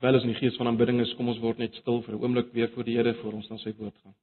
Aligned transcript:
Terwyl 0.00 0.16
ons 0.16 0.24
in 0.24 0.30
die 0.32 0.40
gees 0.40 0.56
van 0.56 0.70
aanbidding 0.70 1.02
is, 1.04 1.10
kom 1.12 1.28
ons 1.28 1.42
word 1.42 1.58
net 1.60 1.74
stil 1.76 1.98
vir 2.00 2.14
'n 2.16 2.22
oomblik 2.24 2.54
weer 2.56 2.70
voor 2.72 2.84
die 2.84 2.96
Here 2.96 3.12
voor 3.20 3.34
ons 3.36 3.48
dan 3.48 3.58
sy 3.58 3.72
woord 3.76 3.96
gaan. 4.02 4.14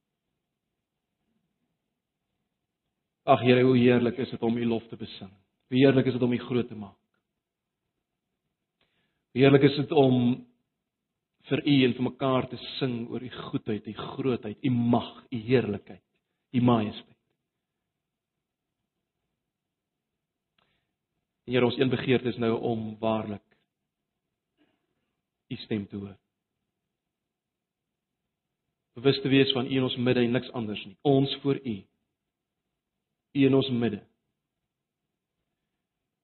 Ag 3.24 3.40
Here, 3.40 3.62
hoe 3.62 3.76
heerlik 3.76 4.18
is 4.18 4.30
dit 4.30 4.42
om 4.42 4.56
U 4.56 4.64
lof 4.66 4.88
te 4.88 4.96
besing. 4.96 5.30
Hoe 5.68 5.78
heerlik 5.78 6.06
is 6.06 6.12
dit 6.12 6.22
om 6.22 6.32
U 6.32 6.38
groot 6.38 6.68
te 6.68 6.74
maak. 6.74 6.98
Hoe 9.32 9.42
heerlik 9.42 9.62
is 9.62 9.76
dit 9.76 9.92
om 9.92 10.46
vir 11.48 11.62
U 11.66 11.84
en 11.84 11.94
vir 11.94 12.02
mekaar 12.02 12.48
te 12.48 12.56
sing 12.78 13.08
oor 13.10 13.22
U 13.22 13.30
goedheid, 13.30 13.86
U 13.86 13.92
grootheid, 13.92 14.58
U 14.64 14.70
mag, 14.70 15.24
U 15.30 15.36
heerlikheid, 15.36 16.02
U 16.52 16.60
majesteit. 16.60 17.16
Here, 21.46 21.64
ons 21.64 21.78
een 21.78 21.88
begeerte 21.88 22.28
is 22.28 22.36
nou 22.36 22.58
om 22.60 22.96
waarlik 22.98 23.47
u 25.48 25.56
stem 25.56 25.86
te 25.86 25.96
hoor. 25.96 26.16
Bewus 28.98 29.20
te 29.22 29.28
wees 29.28 29.52
van 29.52 29.66
u 29.66 29.76
in 29.76 29.82
ons 29.82 29.96
midde 29.96 30.20
en 30.20 30.30
niks 30.34 30.50
anders 30.52 30.84
nie. 30.84 30.96
Ons 31.06 31.36
voor 31.42 31.60
u. 31.64 31.76
U 33.32 33.44
in 33.46 33.54
ons 33.54 33.68
midde. 33.70 34.00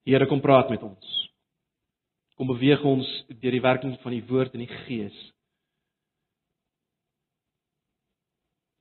Here 0.05 0.27
kom 0.27 0.41
praat 0.41 0.69
met 0.69 0.83
ons. 0.83 1.13
Kom 2.35 2.47
beweeg 2.51 2.83
ons 2.83 3.07
deur 3.39 3.55
die 3.55 3.63
werking 3.63 3.95
van 4.03 4.11
die 4.11 4.25
woord 4.27 4.53
en 4.53 4.65
die 4.65 4.73
gees. 4.85 5.15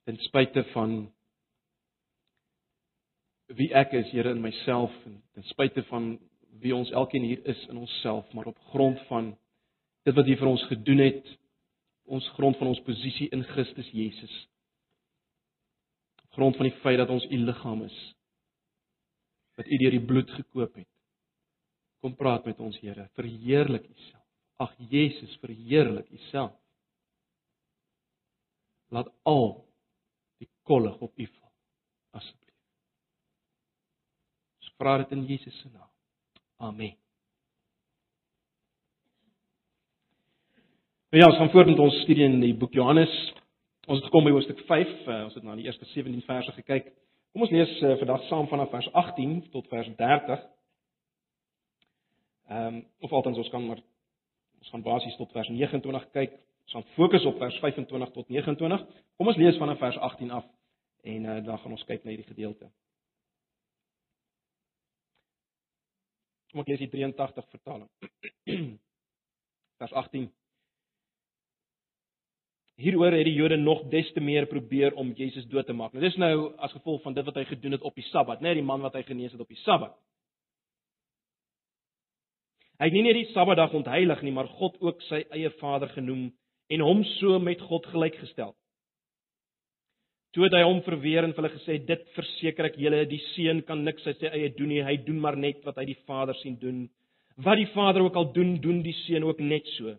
Ten 0.04 0.18
spyte 0.26 0.66
van 0.72 0.96
wie 3.54 3.70
ek 3.76 3.94
is, 3.94 4.10
Here 4.10 4.34
in 4.34 4.42
myself 4.42 4.92
en 5.06 5.20
ten 5.36 5.46
spyte 5.52 5.84
van 5.88 6.16
wie 6.60 6.74
ons 6.74 6.90
elkeen 6.90 7.24
hier 7.24 7.46
is 7.46 7.62
in 7.70 7.78
onsself, 7.78 8.26
maar 8.32 8.50
op 8.50 8.58
grond 8.74 9.00
van 9.08 9.32
dit 10.04 10.16
wat 10.16 10.28
U 10.28 10.36
vir 10.40 10.50
ons 10.50 10.64
gedoen 10.70 11.00
het, 11.04 11.30
ons 12.04 12.26
grond 12.36 12.56
van 12.60 12.72
ons 12.72 12.82
posisie 12.84 13.30
in 13.32 13.44
Christus 13.54 13.88
Jesus. 13.96 14.34
Grond 16.36 16.58
van 16.58 16.68
die 16.68 16.76
feit 16.82 16.98
dat 17.00 17.12
ons 17.14 17.24
U 17.30 17.38
liggaam 17.46 17.86
is 17.86 18.02
wat 19.54 19.70
U 19.70 19.76
deur 19.78 19.94
die 19.94 20.02
bloed 20.02 20.30
gekoop 20.34 20.80
het. 20.80 20.90
Kom 22.02 22.16
praat 22.18 22.46
met 22.48 22.58
ons 22.60 22.76
Here, 22.82 23.06
verheerlik 23.14 23.86
U 23.86 23.94
self. 24.10 24.26
Ag 24.66 24.74
Jesus, 24.90 25.38
verheerlik 25.42 26.10
U 26.10 26.18
self. 26.30 26.56
Laat 28.94 29.08
al 29.22 29.48
die 30.42 30.50
kollig 30.66 30.98
op 31.00 31.14
U 31.14 31.26
val 31.30 31.54
asseblief. 32.18 32.58
Ons 34.60 34.74
vra 34.78 34.98
dit 35.02 35.16
in 35.16 35.24
Jesus 35.30 35.62
se 35.62 35.70
naam. 35.70 35.90
Amen. 36.56 37.03
Nou 41.14 41.22
ja, 41.22 41.30
ons 41.30 41.38
gaan 41.38 41.50
voort 41.50 41.66
met 41.66 41.78
ons 41.78 41.96
studie 42.02 42.24
in 42.26 42.40
die 42.42 42.56
boek 42.58 42.72
Johannes. 42.74 43.12
Ons 43.86 44.00
het 44.00 44.06
gekom 44.08 44.24
by 44.26 44.32
hoofstuk 44.34 44.64
5. 44.66 44.88
Uh, 44.88 45.12
eh, 45.12 45.20
ons 45.28 45.36
het 45.38 45.44
na 45.46 45.54
die 45.54 45.68
eerste 45.68 45.86
17 45.86 46.24
verse 46.26 46.54
gekyk. 46.56 46.88
Kom 47.30 47.44
ons 47.46 47.52
lees 47.54 47.74
uh, 47.86 47.92
vandag 48.00 48.24
saam 48.26 48.48
vanaf 48.50 48.72
vers 48.74 48.88
18 48.98 49.36
tot 49.52 49.68
vers 49.70 49.92
30. 50.00 50.42
Ehm 52.50 52.66
um, 52.66 52.82
of 53.06 53.14
althans 53.14 53.38
ons 53.44 53.52
kan 53.54 53.62
maar 53.62 53.78
ons 54.58 54.74
gaan 54.74 54.86
basies 54.90 55.14
tot 55.22 55.30
vers 55.38 55.54
29 55.54 56.10
kyk. 56.18 56.34
Ons 56.66 56.76
gaan 56.80 56.90
fokus 56.98 57.30
op 57.30 57.38
vers 57.46 57.62
25 57.62 58.10
tot 58.18 58.28
29. 58.40 58.86
Kom 59.14 59.30
ons 59.30 59.42
lees 59.46 59.62
vanaf 59.62 59.78
vers 59.86 60.02
18 60.10 60.34
af 60.42 60.52
en 61.14 61.24
uh, 61.30 61.40
dan 61.46 61.58
gaan 61.62 61.78
ons 61.78 61.90
kyk 61.94 62.02
na 62.02 62.16
hierdie 62.16 62.32
gedeelte. 62.34 62.74
Kom 66.50 66.66
ek 66.66 66.74
lees 66.74 66.88
die 66.88 66.94
83 66.98 67.52
vertaling. 67.54 67.90
vers 69.84 70.02
18 70.08 70.32
Hieroor 72.80 73.14
het 73.14 73.28
die 73.28 73.36
Jode 73.36 73.56
nog 73.56 73.84
des 73.90 74.08
te 74.12 74.20
meer 74.20 74.48
probeer 74.50 74.96
om 74.98 75.12
Jesus 75.14 75.46
dood 75.46 75.66
te 75.66 75.72
maak. 75.72 75.92
Nou 75.94 76.02
dis 76.02 76.16
nou 76.18 76.54
as 76.58 76.72
gevolg 76.74 77.04
van 77.04 77.14
dit 77.14 77.26
wat 77.26 77.36
hy 77.38 77.44
gedoen 77.46 77.76
het 77.76 77.84
op 77.86 77.94
die 77.94 78.06
Sabbat, 78.08 78.40
né, 78.42 78.50
nee, 78.50 78.58
die 78.58 78.66
man 78.66 78.82
wat 78.82 78.96
hy 78.98 79.04
genees 79.06 79.32
het 79.32 79.42
op 79.42 79.52
die 79.52 79.60
Sabbat. 79.62 79.94
Hy 82.82 82.88
het 82.90 82.96
nie 82.96 83.04
net 83.06 83.14
die 83.20 83.30
Sabbatdag 83.30 83.76
ontheilig 83.78 84.24
nie, 84.26 84.32
maar 84.34 84.50
God 84.58 84.80
ook 84.82 85.02
sy 85.06 85.22
eie 85.30 85.52
Vader 85.60 85.92
genoem 85.94 86.32
en 86.74 86.82
hom 86.82 87.04
so 87.20 87.38
met 87.38 87.62
God 87.62 87.86
gelykgestel. 87.92 88.50
Toe 90.34 90.48
het 90.48 90.56
hy 90.58 90.64
hom 90.66 90.80
verweer 90.82 91.22
en 91.22 91.34
vir 91.36 91.44
hulle 91.44 91.54
gesê: 91.54 91.78
"Dit 91.86 92.02
verseker 92.16 92.66
ek 92.66 92.78
julle, 92.82 93.04
die 93.06 93.22
seun 93.36 93.62
kan 93.62 93.84
niks 93.86 94.06
uit 94.06 94.18
sy 94.18 94.26
eie 94.26 94.50
doen 94.50 94.68
nie, 94.68 94.82
hy 94.82 94.96
doen 95.06 95.20
maar 95.22 95.36
net 95.38 95.62
wat 95.64 95.78
hy 95.78 95.84
die 95.92 96.00
Vader 96.08 96.34
sien 96.42 96.58
doen. 96.58 96.88
Wat 97.36 97.56
die 97.56 97.70
Vader 97.70 98.02
ook 98.02 98.16
al 98.16 98.32
doen, 98.32 98.56
doen 98.60 98.82
die 98.82 98.96
seun 99.06 99.22
ook 99.30 99.38
net 99.38 99.70
so." 99.78 99.94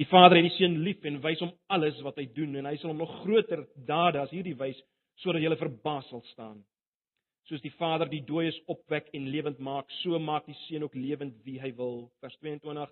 Die 0.00 0.06
Vader 0.10 0.40
het 0.40 0.48
die 0.48 0.56
seun 0.56 0.80
lief 0.82 1.04
en 1.06 1.20
wys 1.22 1.42
hom 1.44 1.52
alles 1.70 2.00
wat 2.02 2.16
hy 2.18 2.26
doen 2.34 2.56
en 2.58 2.66
hy 2.66 2.74
sal 2.80 2.90
hom 2.90 3.02
nog 3.02 3.12
groter 3.22 3.62
dade 3.86 4.18
as 4.18 4.32
hierdie 4.34 4.56
wys 4.58 4.80
sodat 5.22 5.44
jy 5.44 5.54
verbaas 5.58 6.08
sal 6.10 6.24
staan. 6.32 6.64
Soos 7.46 7.62
die 7.62 7.74
Vader 7.76 8.08
die 8.10 8.24
dooies 8.24 8.56
opwek 8.72 9.10
en 9.14 9.28
lewend 9.30 9.60
maak, 9.60 9.90
so 10.02 10.18
maak 10.18 10.46
die 10.48 10.56
seun 10.64 10.86
ook 10.86 10.96
lewend 10.96 11.36
wie 11.44 11.60
hy 11.60 11.70
wil. 11.76 12.08
Vers 12.24 12.34
22. 12.40 12.90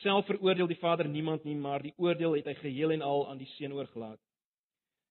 Self 0.00 0.26
veroordeel 0.26 0.70
die 0.70 0.80
Vader 0.80 1.08
niemand 1.08 1.44
nie, 1.44 1.54
maar 1.54 1.84
die 1.84 1.92
oordeel 2.00 2.38
het 2.38 2.48
hy 2.48 2.54
geheel 2.62 2.96
en 2.96 3.04
al 3.04 3.26
aan 3.28 3.38
die 3.38 3.50
seun 3.58 3.76
oorgelaat. 3.76 4.18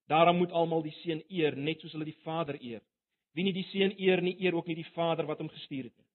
Daarom 0.10 0.42
moet 0.42 0.52
almal 0.52 0.82
die 0.84 0.96
seun 1.04 1.22
eer 1.30 1.56
net 1.56 1.80
soos 1.80 1.94
hulle 1.96 2.10
die 2.10 2.18
Vader 2.26 2.58
eer. 2.60 2.82
Wie 3.38 3.46
nie 3.46 3.54
die 3.56 3.68
seun 3.70 3.94
eer 4.02 4.20
nie, 4.26 4.34
eer 4.42 4.58
ook 4.58 4.68
nie 4.68 4.76
die 4.82 4.90
Vader 4.98 5.30
wat 5.30 5.40
hom 5.40 5.52
gestuur 5.54 5.88
het 5.88 5.96
nie. 5.96 6.10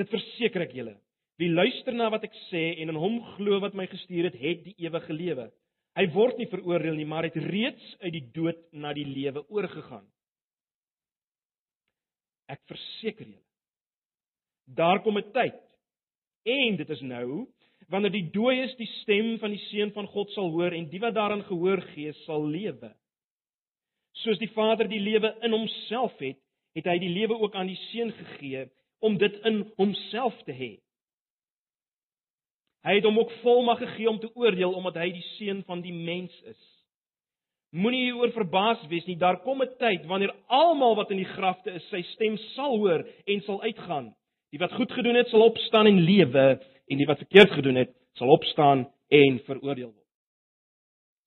Dit 0.00 0.10
verseker 0.10 0.64
ek 0.64 0.74
julle, 0.74 0.96
Wie 1.36 1.50
luister 1.52 1.92
na 1.92 2.08
wat 2.12 2.24
ek 2.24 2.36
sê 2.48 2.64
en 2.80 2.92
in 2.92 2.98
hom 3.00 3.18
glo 3.36 3.60
wat 3.60 3.74
my 3.76 3.86
gestuur 3.90 4.30
het, 4.30 4.38
het 4.40 4.62
die 4.64 4.76
ewige 4.86 5.12
lewe. 5.12 5.50
Hy 5.96 6.06
word 6.12 6.38
nie 6.40 6.48
veroordeel 6.48 6.96
nie, 6.96 7.08
maar 7.08 7.24
het 7.24 7.36
reeds 7.40 7.96
uit 8.02 8.12
die 8.12 8.24
dood 8.36 8.60
na 8.72 8.92
die 8.96 9.06
lewe 9.08 9.42
oorgegaan. 9.52 10.04
Ek 12.52 12.60
verseker 12.68 13.26
julle. 13.26 13.42
Daar 14.66 15.02
kom 15.02 15.18
'n 15.18 15.32
tyd 15.32 15.60
en 16.44 16.76
dit 16.76 16.90
is 16.90 17.00
nou 17.00 17.46
wanneer 17.88 18.10
die 18.10 18.30
dooies 18.34 18.74
die 18.76 18.88
stem 19.02 19.38
van 19.38 19.50
die 19.50 19.62
seun 19.70 19.92
van 19.92 20.06
God 20.06 20.30
sal 20.34 20.50
hoor 20.50 20.72
en 20.72 20.88
die 20.90 21.00
wat 21.00 21.14
daaraan 21.14 21.44
gehoor 21.46 21.80
gee 21.94 22.12
sal 22.24 22.46
lewe. 22.46 22.90
Soos 24.24 24.38
die 24.38 24.50
Vader 24.50 24.88
die 24.88 25.00
lewe 25.00 25.36
in 25.42 25.52
homself 25.52 26.16
het, 26.18 26.38
het 26.74 26.86
hy 26.86 26.98
die 26.98 27.12
lewe 27.12 27.38
ook 27.38 27.54
aan 27.54 27.66
die 27.66 27.78
seun 27.90 28.12
gegee 28.12 28.66
om 28.98 29.18
dit 29.18 29.34
in 29.44 29.62
homself 29.76 30.42
te 30.44 30.52
hê. 30.52 30.72
Hy 32.86 33.00
het 33.00 33.06
hom 33.08 33.18
ook 33.18 33.32
volmag 33.42 33.80
gegee 33.82 34.08
om 34.08 34.18
te 34.22 34.30
oordeel 34.38 34.72
omdat 34.78 35.00
hy 35.00 35.10
die 35.10 35.24
seun 35.34 35.64
van 35.66 35.80
die 35.82 35.94
mens 35.94 36.34
is. 36.46 36.60
Moenie 37.74 38.14
oor 38.14 38.30
verbaas 38.30 38.84
wees 38.86 39.04
nie, 39.08 39.16
daar 39.18 39.40
kom 39.42 39.62
'n 39.62 39.74
tyd 39.78 40.06
wanneer 40.06 40.34
almal 40.46 40.94
wat 40.94 41.10
in 41.10 41.16
die 41.16 41.32
grafte 41.34 41.70
is, 41.70 41.88
sy 41.90 42.02
stem 42.02 42.36
sal 42.54 42.78
hoor 42.78 43.02
en 43.26 43.40
sal 43.42 43.62
uitgaan. 43.62 44.14
Die 44.50 44.58
wat 44.58 44.72
goed 44.72 44.92
gedoen 44.92 45.14
het, 45.14 45.28
sal 45.28 45.42
opstaan 45.42 45.86
en 45.86 46.00
lewe, 46.00 46.62
en 46.86 46.96
die 46.96 47.06
wat 47.06 47.18
verkeerd 47.18 47.50
gedoen 47.50 47.74
het, 47.74 47.90
sal 48.14 48.28
opstaan 48.28 48.86
en 49.08 49.40
veroordeel 49.44 49.92
word. 49.92 50.08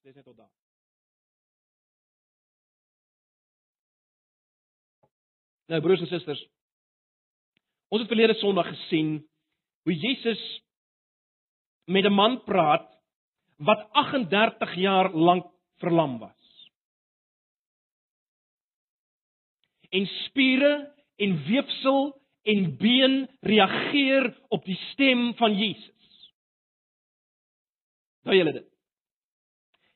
Dis 0.03 0.15
net 0.15 0.25
tot 0.25 0.37
daar. 0.37 0.51
Nou 5.67 5.81
broers 5.81 5.99
en 5.99 6.07
susters, 6.07 6.47
ons 7.89 8.01
het 8.01 8.09
verlede 8.09 8.33
Sondag 8.33 8.67
gesien 8.67 9.27
hoe 9.83 9.93
Jesus 9.93 10.63
met 11.89 12.05
'n 12.05 12.13
man 12.13 12.43
praat 12.43 12.87
wat 13.57 13.87
38 13.91 14.75
jaar 14.75 15.11
lank 15.11 15.45
verlam 15.77 16.19
was. 16.19 16.69
En 19.89 20.05
spiere 20.05 20.93
en 21.15 21.43
weefsel 21.43 22.21
en 22.41 22.77
been 22.77 23.29
reageer 23.39 24.37
op 24.47 24.65
die 24.65 24.79
stem 24.91 25.33
van 25.35 25.57
Jesus. 25.57 26.33
Nou 28.21 28.37
julle 28.37 28.51
dit. 28.51 28.69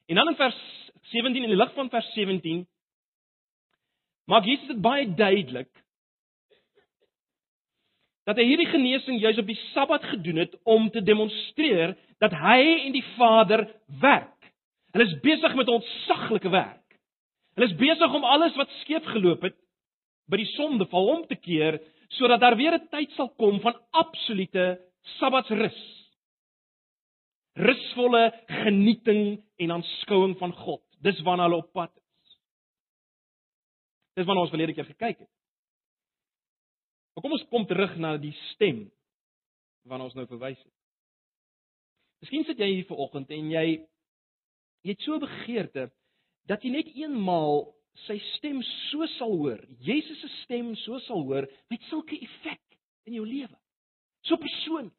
En 0.05 0.15
dan 0.15 0.27
in 0.27 0.35
vers 0.35 0.91
17 1.01 1.43
in 1.43 1.49
die 1.49 1.57
lig 1.57 1.73
van 1.73 1.89
vers 1.89 2.13
17 2.13 2.67
maak 4.25 4.45
Jesus 4.45 4.67
dit 4.67 4.81
baie 4.81 5.13
duidelik 5.13 5.82
dat 8.27 8.39
hy 8.39 8.45
hierdie 8.47 8.69
genesing 8.71 9.19
juis 9.19 9.39
op 9.41 9.49
die 9.49 9.59
Sabbat 9.73 10.03
gedoen 10.13 10.39
het 10.43 10.53
om 10.63 10.89
te 10.89 11.03
demonstreer 11.03 11.95
dat 12.23 12.35
hy 12.39 12.59
en 12.85 12.93
die 12.95 13.05
Vader 13.17 13.65
werk. 13.99 14.29
Hulle 14.95 15.09
is 15.09 15.19
besig 15.25 15.55
met 15.55 15.67
'n 15.67 15.79
ontsaglike 15.79 16.49
werk. 16.49 16.99
Hulle 17.55 17.67
is 17.67 17.75
besig 17.75 18.13
om 18.13 18.23
alles 18.23 18.55
wat 18.55 18.69
skeef 18.81 19.05
geloop 19.05 19.41
het 19.41 19.57
by 20.29 20.37
die 20.37 20.51
sondeval 20.55 21.07
om 21.07 21.25
te 21.27 21.35
keer 21.35 21.81
sodat 22.17 22.39
daar 22.39 22.55
weer 22.55 22.73
'n 22.73 22.87
tyd 22.89 23.11
sal 23.11 23.29
kom 23.29 23.59
van 23.59 23.75
absolute 23.91 24.79
Sabbatsrus. 25.19 25.79
Rusvolle 27.53 28.33
genieting 28.47 29.43
en 29.57 29.71
aanskouing 29.71 30.37
van 30.37 30.53
God. 30.53 30.81
Dis 31.01 31.21
waarna 31.21 31.43
hulle 31.43 31.61
op 31.61 31.71
pad 31.73 31.91
is. 31.95 32.37
Dis 34.15 34.25
waarna 34.25 34.41
ons 34.41 34.49
verlede 34.49 34.73
keer 34.73 34.85
gekyk 34.85 35.19
het. 35.19 35.29
Maar 37.13 37.25
kom 37.25 37.35
ons 37.35 37.45
kom 37.51 37.65
terug 37.69 37.95
na 38.01 38.15
die 38.17 38.33
stem 38.53 38.87
waarna 39.87 40.07
ons 40.07 40.15
nou 40.17 40.25
verwys 40.29 40.57
het. 40.57 40.73
Miskien 42.23 42.45
sit 42.47 42.61
jy 42.61 42.69
hier 42.71 42.87
vanoggend 42.87 43.31
en 43.35 43.51
jy 43.51 43.65
jy 44.83 44.91
het 44.91 45.03
so 45.03 45.19
begeerte 45.19 45.89
dat 46.49 46.63
jy 46.63 46.71
net 46.73 46.89
eenmaal 46.95 47.65
sy 48.07 48.17
stem 48.33 48.59
so 48.89 49.05
sal 49.17 49.35
hoor, 49.37 49.59
Jesus 49.83 50.19
se 50.23 50.29
stem 50.41 50.73
so 50.81 50.97
sal 51.05 51.23
hoor 51.27 51.47
met 51.71 51.83
sulke 51.91 52.17
effek 52.17 52.79
in 53.07 53.19
jou 53.19 53.25
lewe. 53.27 53.55
So 54.27 54.39
persoon 54.39 54.89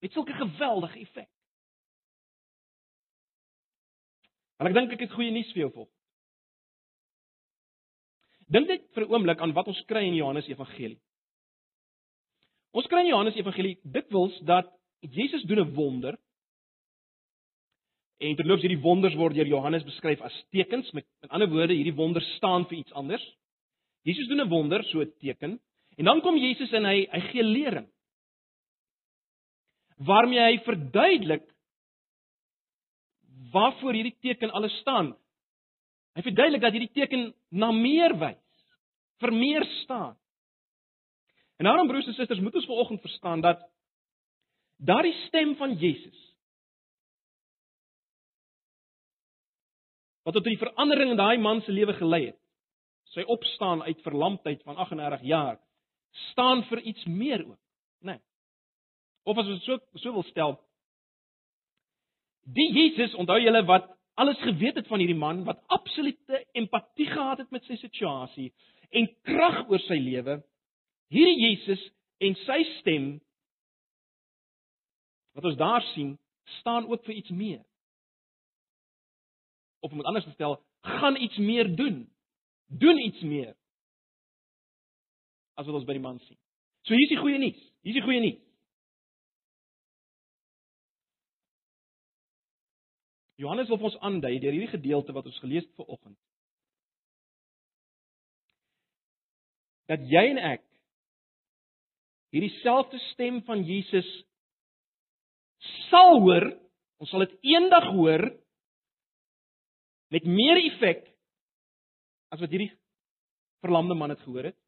met 0.00 0.14
sulke 0.14 0.34
geweldige 0.38 1.02
effek. 1.04 1.28
En 4.60 4.68
ek 4.68 4.76
dink 4.76 4.94
ek 4.94 5.06
het 5.06 5.14
goeie 5.16 5.32
nuus 5.34 5.50
vir 5.54 5.66
jou 5.66 5.70
volg. 5.74 5.90
Dink 8.50 8.66
net 8.68 8.88
vir 8.94 9.04
'n 9.06 9.12
oomblik 9.12 9.40
aan 9.40 9.54
wat 9.54 9.68
ons 9.68 9.84
kry 9.86 10.02
in 10.06 10.18
Johannes 10.18 10.48
Evangelie. 10.48 10.98
Ons 12.72 12.86
kry 12.86 13.00
in 13.04 13.10
Johannes 13.10 13.36
Evangelie 13.36 13.78
dikwels 13.82 14.36
dat 14.46 14.70
Jesus 15.00 15.42
doen 15.42 15.60
'n 15.60 15.74
wonder 15.74 16.18
En 18.20 18.36
terloops 18.36 18.64
hierdie 18.66 18.82
wonders 18.84 19.16
word 19.16 19.38
deur 19.38 19.48
Johannes 19.48 19.84
beskryf 19.86 20.20
as 20.20 20.34
tekens. 20.52 20.90
Met, 20.92 21.06
met 21.24 21.30
ander 21.32 21.48
woorde, 21.48 21.76
hierdie 21.76 21.96
wonders 21.96 22.26
staan 22.36 22.66
vir 22.68 22.82
iets 22.82 22.92
anders. 22.92 23.24
Jesus 24.04 24.28
doen 24.28 24.42
'n 24.44 24.48
wonder, 24.48 24.84
so 24.84 25.00
'n 25.00 25.12
teken. 25.20 25.60
En 25.96 26.04
dan 26.04 26.20
kom 26.20 26.36
Jesus 26.36 26.72
en 26.72 26.84
hy 26.84 27.08
hy 27.10 27.20
gee 27.32 27.42
lering. 27.42 27.88
Waarmee 29.96 30.40
hy 30.40 30.58
verduidelik 30.64 31.48
waarvoor 33.52 33.92
hierdie 33.92 34.16
teken 34.20 34.50
alles 34.50 34.76
staan. 34.80 35.16
Hy 36.14 36.22
verduidelik 36.22 36.60
dat 36.60 36.72
hierdie 36.72 36.92
teken 36.92 37.34
na 37.50 37.72
meer 37.72 38.18
wys, 38.18 38.66
vir 39.20 39.32
meer 39.32 39.64
staan. 39.82 40.16
En 41.60 41.66
daarom 41.66 41.86
broers 41.86 42.06
en 42.06 42.14
susters, 42.16 42.40
moet 42.40 42.54
ons 42.54 42.64
vanoggend 42.64 43.00
verstaan 43.00 43.40
dat 43.40 43.60
daardie 44.76 45.12
stem 45.26 45.56
van 45.56 45.74
Jesus 45.76 46.20
wat 50.22 50.34
tot 50.34 50.44
die 50.44 50.56
verandering 50.58 51.10
in 51.12 51.20
daai 51.20 51.36
man 51.38 51.60
se 51.60 51.72
lewe 51.72 51.92
gelei 51.98 52.22
het. 52.30 52.38
Sy 53.12 53.26
opstaan 53.28 53.82
uit 53.82 54.00
verlamdheid 54.00 54.62
van 54.62 54.76
38 54.76 55.22
jaar 55.28 55.60
staan 56.32 56.64
vir 56.64 56.80
iets 56.80 57.04
meer 57.04 57.44
ook, 57.44 57.60
né? 58.00 58.16
Nee. 58.16 58.20
Of 59.28 59.36
as 59.36 59.52
ons 59.52 59.64
so 59.64 59.76
so 60.00 60.12
wil 60.16 60.24
stel, 60.32 60.56
die 62.48 62.70
Jesus, 62.72 63.14
onthou 63.14 63.36
julle 63.40 63.64
wat 63.68 63.90
alles 64.16 64.40
geweet 64.40 64.80
het 64.80 64.88
van 64.88 64.98
hierdie 64.98 65.18
man, 65.18 65.44
wat 65.44 65.60
absolute 65.68 66.40
empatie 66.52 67.10
gehad 67.12 67.44
het 67.44 67.50
met 67.52 67.68
sy 67.68 67.76
situasie 67.76 68.48
en 68.90 69.12
krag 69.28 69.68
oor 69.68 69.84
sy 69.84 70.00
lewe, 70.00 70.40
hierdie 71.10 71.40
Jesus 71.48 71.82
en 72.22 72.36
sy 72.44 72.60
stem 72.78 73.10
wat 75.36 75.46
ons 75.46 75.58
daar 75.58 75.84
sien, 75.94 76.16
staan 76.60 76.88
ook 76.90 77.04
vir 77.06 77.20
iets 77.20 77.30
meer 77.30 77.60
of 79.80 79.90
om 79.90 79.96
dit 79.96 80.06
anders 80.06 80.24
te 80.24 80.30
stel, 80.30 80.58
gaan 80.80 81.16
iets 81.16 81.36
meer 81.36 81.76
doen. 81.76 82.12
Doen 82.66 82.98
iets 82.98 83.20
meer. 83.20 83.56
As 85.54 85.66
wat 85.66 85.74
ons 85.74 85.84
by 85.88 85.96
die 85.96 86.04
man 86.04 86.20
sien. 86.26 86.38
So 86.84 86.94
hier 86.94 87.08
is 87.08 87.14
die 87.14 87.20
goeie 87.20 87.40
nuus. 87.40 87.58
Hier 87.80 87.94
is 87.94 87.98
die 87.98 88.04
goeie 88.04 88.20
nuus. 88.20 88.40
Johannes 93.40 93.70
wil 93.72 93.80
ons 93.88 93.96
aandui 94.04 94.36
deur 94.40 94.52
hierdie 94.52 94.74
gedeelte 94.74 95.16
wat 95.16 95.28
ons 95.28 95.38
gelees 95.40 95.64
het 95.64 95.80
vanoggend. 95.80 96.16
Dat 99.88 100.04
jy 100.12 100.26
en 100.34 100.42
ek 100.52 100.66
hierdie 102.34 102.52
selfde 102.60 102.98
stem 103.10 103.40
van 103.46 103.62
Jesus 103.66 104.08
sal 105.90 106.20
hoor, 106.24 106.46
ons 107.00 107.10
sal 107.12 107.24
dit 107.26 107.36
eendag 107.52 107.90
hoor 107.94 108.24
met 110.14 110.26
meer 110.26 110.60
effek 110.64 111.04
as 112.30 112.40
wat 112.42 112.52
hierdie 112.52 112.72
verlamde 113.64 113.96
man 113.98 114.14
het 114.14 114.22
gehoor 114.24 114.50
het. 114.50 114.58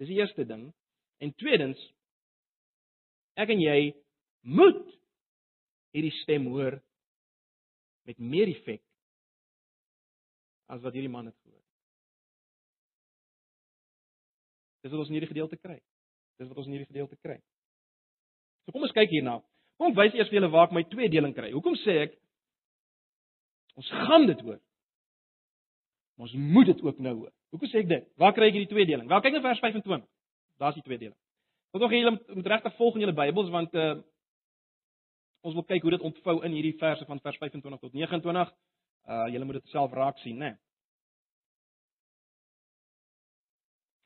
Dis 0.00 0.08
die 0.08 0.20
eerste 0.20 0.46
ding. 0.48 0.70
En 1.20 1.34
tweedens 1.36 1.80
ek 3.40 3.52
en 3.54 3.60
jy 3.62 3.92
moet 4.48 4.86
hierdie 5.94 6.14
stem 6.22 6.48
hoor 6.52 6.78
met 8.08 8.18
meer 8.18 8.50
effek 8.50 8.82
as 10.70 10.80
wat 10.84 10.94
hierdie 10.96 11.12
man 11.12 11.28
het 11.28 11.36
gehoor. 11.42 11.62
Dis 14.80 14.92
wat 14.92 15.02
ons 15.02 15.10
in 15.12 15.18
hierdie 15.18 15.32
gedeelte 15.34 15.58
kry. 15.60 15.76
Dis 16.40 16.48
wat 16.48 16.56
ons 16.56 16.68
in 16.70 16.78
hierdie 16.78 16.88
gedeelte 16.88 17.18
kry. 17.20 17.36
So 18.64 18.72
kom 18.72 18.86
ons 18.86 18.96
kyk 18.96 19.12
hierna. 19.12 19.38
Kom 19.80 19.92
wys 19.96 20.16
eers 20.16 20.30
vir 20.32 20.40
julle 20.40 20.52
waar 20.52 20.70
ek 20.70 20.76
my 20.76 20.82
tweedeling 20.88 21.34
kry. 21.36 21.52
Hoekom 21.52 21.76
sê 21.84 21.98
ek 22.06 22.16
Ons 23.80 23.88
gaan 23.88 24.26
dit 24.26 24.40
hoor. 24.44 24.58
Maar 26.18 26.26
ons 26.26 26.32
moet 26.52 26.66
dit 26.66 26.82
ook 26.82 26.98
nou 26.98 27.14
hoor. 27.22 27.32
Hoekom 27.54 27.70
sê 27.70 27.80
ek 27.80 27.88
dit? 27.88 28.08
Waar 28.20 28.34
kry 28.36 28.50
ek 28.50 28.56
hierdie 28.58 28.72
tweedeling? 28.72 29.08
Wel 29.08 29.22
kyk 29.24 29.36
na 29.36 29.42
vers 29.44 29.62
25. 29.62 30.02
Daar's 30.60 30.76
die 30.76 30.84
tweedeling. 30.84 31.16
Wat 31.72 31.84
nog 31.84 31.94
julle 31.94 32.16
moet 32.34 32.50
regtig 32.52 32.74
volg 32.76 32.98
in 32.98 33.06
julle 33.06 33.16
Bybels 33.16 33.52
want 33.54 33.76
uh 33.78 33.92
ons 35.40 35.54
wil 35.56 35.64
kyk 35.64 35.86
hoe 35.86 35.94
dit 35.94 36.02
ontvou 36.04 36.34
in 36.44 36.52
hierdie 36.52 36.76
verse 36.76 37.06
van 37.08 37.20
vers 37.24 37.38
25 37.40 37.80
tot 37.80 37.94
29. 37.96 38.50
Uh 39.08 39.28
julle 39.32 39.48
moet 39.48 39.60
dit 39.62 39.72
self 39.72 39.94
raak 39.96 40.18
sien, 40.20 40.36
né? 40.36 40.50
Nee. 40.50 40.60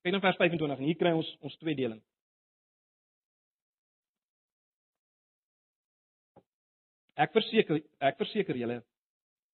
Kyk 0.05 0.15
na 0.15 0.21
vers 0.21 0.39
25 0.39 0.79
en 0.79 0.87
hier 0.87 1.01
kry 1.01 1.17
ons 1.17 1.31
ons 1.41 1.57
tweedeling. 1.59 2.03
Ek 7.17 7.33
verseker 7.33 7.81
ek 8.01 8.19
verseker 8.19 8.57
julle 8.57 8.83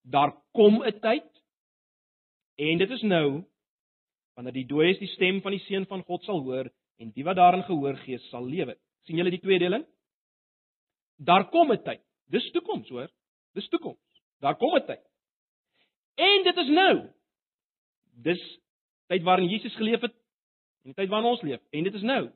daar 0.04 0.36
kom 0.54 0.84
'n 0.84 1.00
tyd 1.00 1.30
en 2.58 2.78
dit 2.78 2.92
is 2.92 3.02
nou 3.02 3.44
wanneer 4.36 4.54
die 4.54 4.68
dooies 4.68 5.00
die 5.00 5.14
stem 5.16 5.42
van 5.42 5.52
die 5.52 5.64
seun 5.68 5.86
van 5.86 6.04
God 6.04 6.24
sal 6.24 6.42
hoor 6.44 6.70
en 7.00 7.12
die 7.12 7.24
wat 7.24 7.36
daarin 7.36 7.64
gehoor 7.64 7.98
gee 8.04 8.18
sal 8.30 8.46
lewe. 8.46 8.78
sien 9.06 9.18
julle 9.18 9.30
die 9.30 9.42
tweedeling? 9.42 9.86
Daar 11.18 11.50
kom 11.50 11.72
'n 11.72 11.84
tyd. 11.84 12.02
Dis 12.30 12.52
toekoms, 12.52 12.90
hoor. 12.90 13.10
Dis 13.54 13.70
toekoms. 13.70 14.00
Daar 14.42 14.56
kom 14.56 14.76
'n 14.76 14.86
tyd. 14.86 15.04
En 16.16 16.44
dit 16.44 16.58
is 16.58 16.68
nou. 16.70 17.10
Dis 18.24 18.60
tyd 19.08 19.24
waarin 19.24 19.50
Jesus 19.50 19.76
geleef 19.76 20.02
het 20.02 20.14
en 20.84 20.92
die 20.92 20.94
tyd 20.94 21.10
waarin 21.10 21.30
ons 21.30 21.42
leef 21.42 21.62
en 21.72 21.84
dit 21.84 21.94
is 21.94 22.02
nou. 22.02 22.32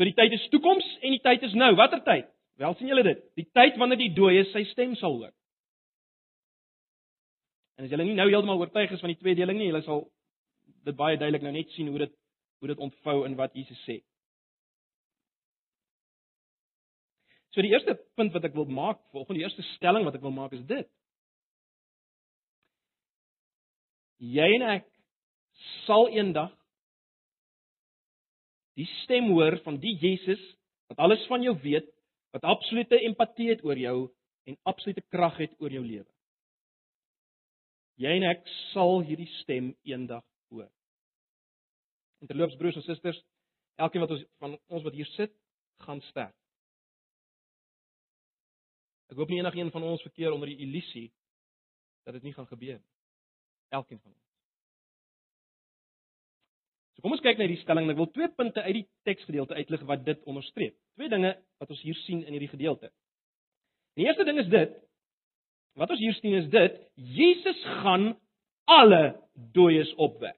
So 0.00 0.06
die 0.08 0.16
tyd 0.16 0.32
is 0.32 0.46
toekoms 0.48 0.86
en 1.04 1.12
die 1.12 1.20
tyd 1.20 1.42
is 1.44 1.52
nou. 1.52 1.74
Watter 1.76 2.00
tyd? 2.00 2.30
Wel 2.56 2.72
sien 2.78 2.88
julle 2.88 3.02
dit, 3.04 3.18
die 3.36 3.44
tyd 3.52 3.76
wanneer 3.76 3.98
die 4.00 4.14
dooies 4.16 4.48
sy 4.54 4.62
stem 4.70 4.94
sal 4.96 5.18
hoor. 5.18 5.32
En 7.76 7.84
as 7.84 7.92
julle 7.92 8.06
nie 8.08 8.16
nou 8.16 8.24
heeltemal 8.30 8.62
oortuig 8.62 8.94
is 8.96 9.02
van 9.04 9.12
die 9.12 9.18
tweedeling 9.20 9.58
nie, 9.60 9.66
julle 9.68 9.82
sal 9.84 10.06
dit 10.88 10.96
baie 10.96 11.18
duidelik 11.20 11.44
nou 11.44 11.52
net 11.52 11.76
sien 11.76 11.90
hoe 11.92 12.00
dit 12.06 12.16
hoe 12.60 12.70
dit 12.72 12.80
ontvou 12.80 13.18
in 13.28 13.36
wat 13.36 13.52
Jesus 13.56 13.82
sê. 13.84 13.98
So 17.52 17.60
die 17.60 17.74
eerste 17.74 17.98
punt 18.16 18.32
wat 18.32 18.48
ek 18.48 18.56
wil 18.56 18.72
maak, 18.72 19.02
volgens 19.12 19.36
die 19.36 19.44
eerste 19.44 19.66
stelling 19.74 20.08
wat 20.08 20.16
ek 20.16 20.24
wil 20.24 20.32
maak 20.32 20.56
is 20.56 20.64
dit. 20.68 20.88
Jy 24.20 24.48
en 24.62 24.66
ek 24.78 24.88
sal 25.84 26.08
eendag 26.08 26.56
die 28.80 28.88
stem 29.02 29.30
hoor 29.34 29.58
van 29.64 29.78
die 29.82 29.96
Jesus 30.00 30.40
wat 30.90 31.02
alles 31.04 31.22
van 31.30 31.44
jou 31.44 31.54
weet 31.62 31.88
wat 32.34 32.46
absolute 32.46 32.98
empatie 33.06 33.50
het 33.50 33.62
oor 33.66 33.78
jou 33.78 33.98
en 34.48 34.58
absolute 34.70 35.02
krag 35.12 35.36
het 35.42 35.54
oor 35.60 35.72
jou 35.74 35.82
lewe. 35.84 36.08
Jy 38.00 38.14
en 38.16 38.28
ek 38.30 38.46
sal 38.70 39.02
hierdie 39.04 39.28
stem 39.40 39.74
eendag 39.84 40.24
hoor. 40.54 40.70
En 42.20 42.30
terloops 42.30 42.56
broers 42.60 42.78
en 42.80 42.86
susters, 42.86 43.18
elkeen 43.80 44.04
wat 44.04 44.14
ons 44.16 44.24
van 44.40 44.56
ons 44.72 44.86
wat 44.86 44.96
hier 44.96 45.08
sit, 45.16 45.34
gaan 45.84 46.00
sterf. 46.08 46.36
Ek 49.10 49.18
hoop 49.18 49.30
nie 49.32 49.40
enigiemand 49.42 49.74
van 49.74 49.88
ons 49.90 50.04
verkeer 50.06 50.32
onder 50.32 50.48
die 50.48 50.60
illusie 50.64 51.08
dat 52.06 52.14
dit 52.16 52.28
nie 52.28 52.34
gaan 52.36 52.48
gebeur 52.48 52.78
nie. 52.78 52.90
Elkeen 53.74 54.00
van 54.00 54.12
ons. 54.12 54.29
So 57.00 57.06
kom 57.08 57.14
ons 57.16 57.22
kyk 57.24 57.38
na 57.38 57.46
hierdie 57.46 57.62
stelling 57.62 57.86
en 57.86 57.94
ek 57.94 57.96
wil 57.96 58.10
twee 58.12 58.28
punte 58.36 58.60
uit 58.60 58.74
die 58.76 58.86
teksgedeelte 59.08 59.56
uitlig 59.56 59.84
wat 59.88 60.02
dit 60.04 60.18
onderstreep. 60.28 60.74
Twee 61.00 61.08
dinge 61.08 61.30
wat 61.56 61.70
ons 61.72 61.80
hier 61.80 61.96
sien 62.02 62.18
in 62.26 62.34
hierdie 62.36 62.50
gedeelte. 62.50 62.90
Die 63.96 64.04
eerste 64.04 64.26
ding 64.28 64.36
is 64.42 64.50
dit 64.52 64.74
wat 65.80 65.94
ons 65.94 66.02
hier 66.02 66.12
sien 66.18 66.36
is 66.36 66.50
dit 66.52 66.76
Jesus 67.16 67.62
gaan 67.80 68.10
alle 68.68 69.14
dooies 69.56 69.94
opwek. 69.96 70.36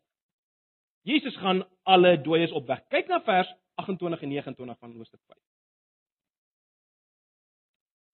Jesus 1.03 1.35
gaan 1.43 1.65
alle 1.83 2.15
dooies 2.23 2.55
opwek. 2.55 2.87
Kyk 2.95 3.11
na 3.11 3.19
vers 3.27 3.51
28 3.83 4.23
en 4.23 4.33
29 4.37 4.79
van 4.79 4.95
Hoofstuk 4.95 5.19
5. 5.27 5.41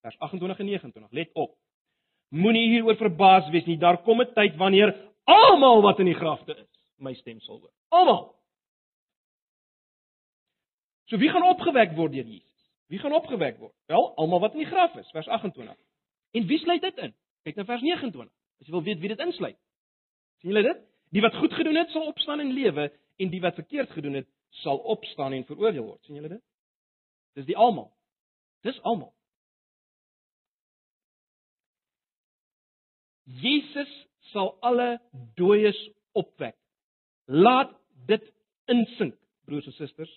Vers 0.09 0.19
28 0.25 0.65
en 0.65 0.71
29. 0.73 1.13
Let 1.21 1.37
op. 1.37 1.53
Moenie 2.33 2.65
hieroor 2.73 2.97
verbaas 2.97 3.53
wees 3.53 3.69
nie. 3.69 3.77
Daar 3.77 4.01
kom 4.09 4.25
'n 4.25 4.33
tyd 4.33 4.57
wanneer 4.57 4.97
almal 5.29 5.85
wat 5.85 6.01
in 6.01 6.09
die 6.09 6.17
grafte 6.17 6.57
is, 6.57 6.69
my 6.97 7.13
stem 7.15 7.41
sal 7.41 7.61
hoor. 7.61 7.73
Almal. 7.93 8.38
So 11.09 11.19
wie 11.19 11.31
gaan 11.33 11.47
opgewek 11.49 11.95
word 11.97 12.13
deur 12.13 12.27
Jesus? 12.29 12.67
Wie 12.93 13.01
gaan 13.01 13.15
opgewek 13.17 13.59
word? 13.59 13.75
Wel, 13.89 14.11
almal 14.21 14.43
wat 14.45 14.57
in 14.57 14.65
die 14.65 14.69
graf 14.69 14.97
is, 15.01 15.09
vers 15.11 15.29
28. 15.29 15.77
En 16.37 16.47
wie 16.47 16.59
sluit 16.59 16.85
dit 16.85 17.01
in? 17.05 17.15
Kyk 17.49 17.57
na 17.57 17.65
vers 17.65 17.85
29. 17.85 18.33
As 18.61 18.69
jy 18.69 18.75
wil 18.75 18.85
weet 18.85 19.01
wie 19.01 19.13
dit 19.13 19.25
insluit. 19.25 19.59
sien 20.43 20.53
julle 20.53 20.67
dit? 20.67 20.83
Die 21.17 21.23
wat 21.25 21.37
goed 21.41 21.55
gedoen 21.57 21.79
het, 21.81 21.91
sal 21.91 22.11
opstaan 22.11 22.41
en 22.41 22.53
lewe 22.53 22.91
en 23.19 23.31
die 23.33 23.41
wat 23.41 23.57
verkeerd 23.57 23.91
gedoen 23.97 24.21
het, 24.21 24.29
sal 24.63 24.79
opstaan 24.79 25.33
en 25.33 25.47
veroordeel 25.49 25.85
word. 25.85 26.03
sien 26.05 26.19
julle 26.21 26.29
dit? 26.37 26.43
Dis 27.35 27.49
die 27.49 27.57
almal. 27.57 27.89
Dis 28.67 28.79
almal. 28.83 29.13
Jesus 33.25 33.91
sal 34.33 34.57
alle 34.61 34.99
dooies 35.37 35.79
opwek. 36.17 36.57
Laat 37.25 37.73
dit 38.09 38.25
insink, 38.69 39.17
broers 39.49 39.69
en 39.69 39.77
susters. 39.77 40.13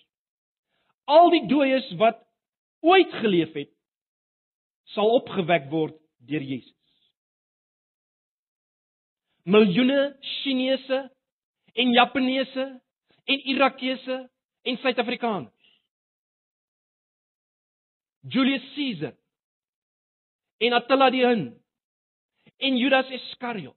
Al 1.10 1.30
die 1.34 1.46
dooies 1.50 1.88
wat 2.00 2.20
ooit 2.82 3.10
geleef 3.22 3.54
het, 3.54 3.70
sal 4.94 5.10
opgewek 5.18 5.70
word 5.70 5.96
deur 6.28 6.42
Jesus. 6.42 6.78
Miljoene 9.42 10.16
Chinese 10.42 11.00
en 11.74 11.94
Japaneese 11.96 12.66
en 13.24 13.48
Irakese 13.54 14.18
en 14.62 14.78
Suid-Afrikaners. 14.78 15.62
Julius 18.22 18.62
Caesar 18.74 19.16
en 20.62 20.72
Attila 20.78 21.10
die 21.10 21.24
Hun 21.26 21.48
en 22.62 22.76
Judas 22.78 23.10
Iskariot 23.10 23.76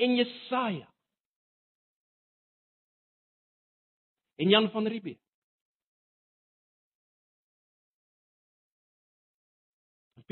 en 0.00 0.16
Jesaja 0.16 0.88
en 4.40 4.48
Jan 4.48 4.70
van 4.72 4.88
Riebeeck 4.88 5.21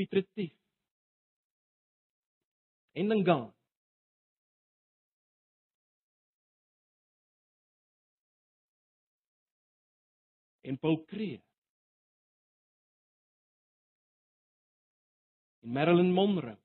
Piet 0.01 0.13
Retief 0.13 0.53
en 2.93 3.09
Lingaan 3.09 3.53
en 10.63 10.77
Paul 10.77 11.05
Cree 11.05 11.43
en 15.61 15.73
Marilyn 15.73 16.11
Monroe. 16.11 16.57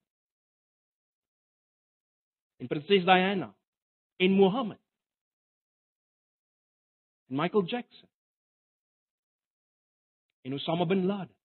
En 2.58 2.68
prinses 2.68 3.04
Diana. 3.04 3.54
En 4.18 4.32
Mohammed 4.32 4.78
en 7.28 7.36
Michael 7.36 7.66
Jackson. 7.66 8.08
En 10.42 10.54
Osama 10.54 10.86
bin 10.86 11.06
Laden 11.06 11.35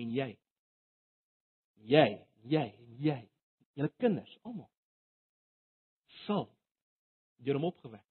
en 0.00 0.14
jy. 0.14 0.30
Jy 1.84 2.06
jy 2.44 2.64
jy 3.00 3.20
julle 3.74 3.90
kinders 3.98 4.38
almal 4.44 4.68
sal 6.24 6.46
deur 7.44 7.58
hom 7.58 7.68
opgewek. 7.68 8.04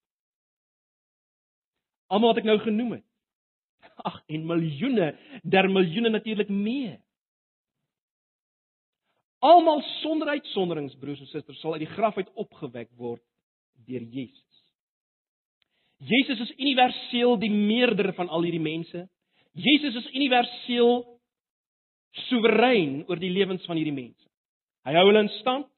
Almal 2.14 2.34
wat 2.34 2.44
ek 2.44 2.50
nou 2.50 2.60
genoem 2.62 2.98
het. 3.00 3.08
Ag 4.10 4.20
en 4.32 4.46
miljoene 4.48 5.14
der 5.44 5.70
miljoene 5.72 6.12
natuurlik 6.14 6.52
meer. 6.54 7.00
Almal 9.44 9.82
sonder 10.02 10.36
uitsonderings 10.38 10.96
broers 11.02 11.20
en 11.20 11.32
susters 11.32 11.60
sal 11.62 11.76
uit 11.76 11.84
die 11.84 11.94
graf 11.96 12.18
uit 12.18 12.30
opgewek 12.40 12.92
word 13.00 13.24
deur 13.88 14.06
Jesus. 14.14 14.42
Jesus 16.04 16.40
is 16.44 16.54
universeel 16.58 17.38
die 17.40 17.52
meerder 17.52 18.14
van 18.16 18.30
al 18.30 18.46
hierdie 18.46 18.64
mense. 18.64 19.06
Jesus 19.54 19.96
is 19.96 20.08
universeel 20.14 21.04
soewerein 22.14 23.04
oor 23.10 23.20
die 23.20 23.32
lewens 23.34 23.66
van 23.66 23.80
hierdie 23.80 23.96
mense. 23.96 24.28
Hy 24.86 24.94
hou 24.98 25.06
hulle 25.08 25.24
in 25.26 25.32
stand 25.40 25.70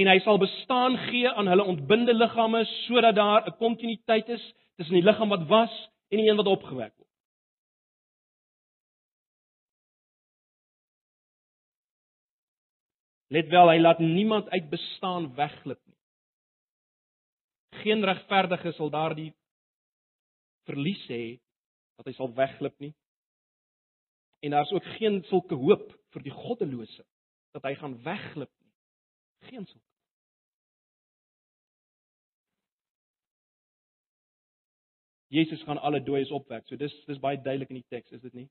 en 0.00 0.08
hy 0.10 0.18
sal 0.24 0.38
bestaan 0.42 0.96
gee 1.08 1.30
aan 1.30 1.50
hulle 1.50 1.66
ontbinde 1.72 2.14
liggame 2.14 2.64
sodat 2.86 3.16
daar 3.18 3.46
'n 3.46 3.56
kontinuïteit 3.58 4.28
is 4.28 4.44
tussen 4.76 4.94
die 4.94 5.04
liggaam 5.04 5.28
wat 5.28 5.46
was 5.48 5.74
en 6.10 6.18
die 6.18 6.28
een 6.28 6.36
wat 6.36 6.46
opgewek 6.46 6.94
word. 6.96 7.08
Let 13.30 13.48
wel, 13.48 13.68
hy 13.68 13.78
laat 13.78 13.98
niemand 13.98 14.48
uit 14.50 14.70
bestaan 14.70 15.34
wegglip 15.34 15.80
nie. 15.86 15.98
Geen 17.82 18.04
regverdige 18.04 18.72
sal 18.72 18.90
daardie 18.90 19.34
verlies 20.66 21.06
hê 21.08 21.38
dat 21.96 22.06
hy 22.06 22.12
sal 22.12 22.34
wegglip 22.34 22.78
nie 22.78 22.94
en 24.40 24.50
daar's 24.56 24.72
ook 24.72 24.84
geen 24.96 25.22
sulke 25.28 25.54
hoop 25.54 25.86
vir 26.14 26.22
die 26.22 26.34
goddelose 26.34 27.04
dat 27.54 27.66
hy 27.66 27.74
gaan 27.74 27.96
wegglip 28.02 28.50
nie. 28.50 28.72
Geen 29.50 29.66
sulke. 29.66 29.86
Jesus 35.30 35.62
gaan 35.62 35.78
alle 35.78 36.02
dooies 36.02 36.30
opwek. 36.34 36.66
So 36.66 36.76
dis 36.76 36.94
dis 37.06 37.20
baie 37.22 37.38
duidelik 37.38 37.70
in 37.70 37.78
die 37.78 37.88
teks, 37.88 38.10
is 38.10 38.22
dit 38.24 38.34
nie? 38.34 38.48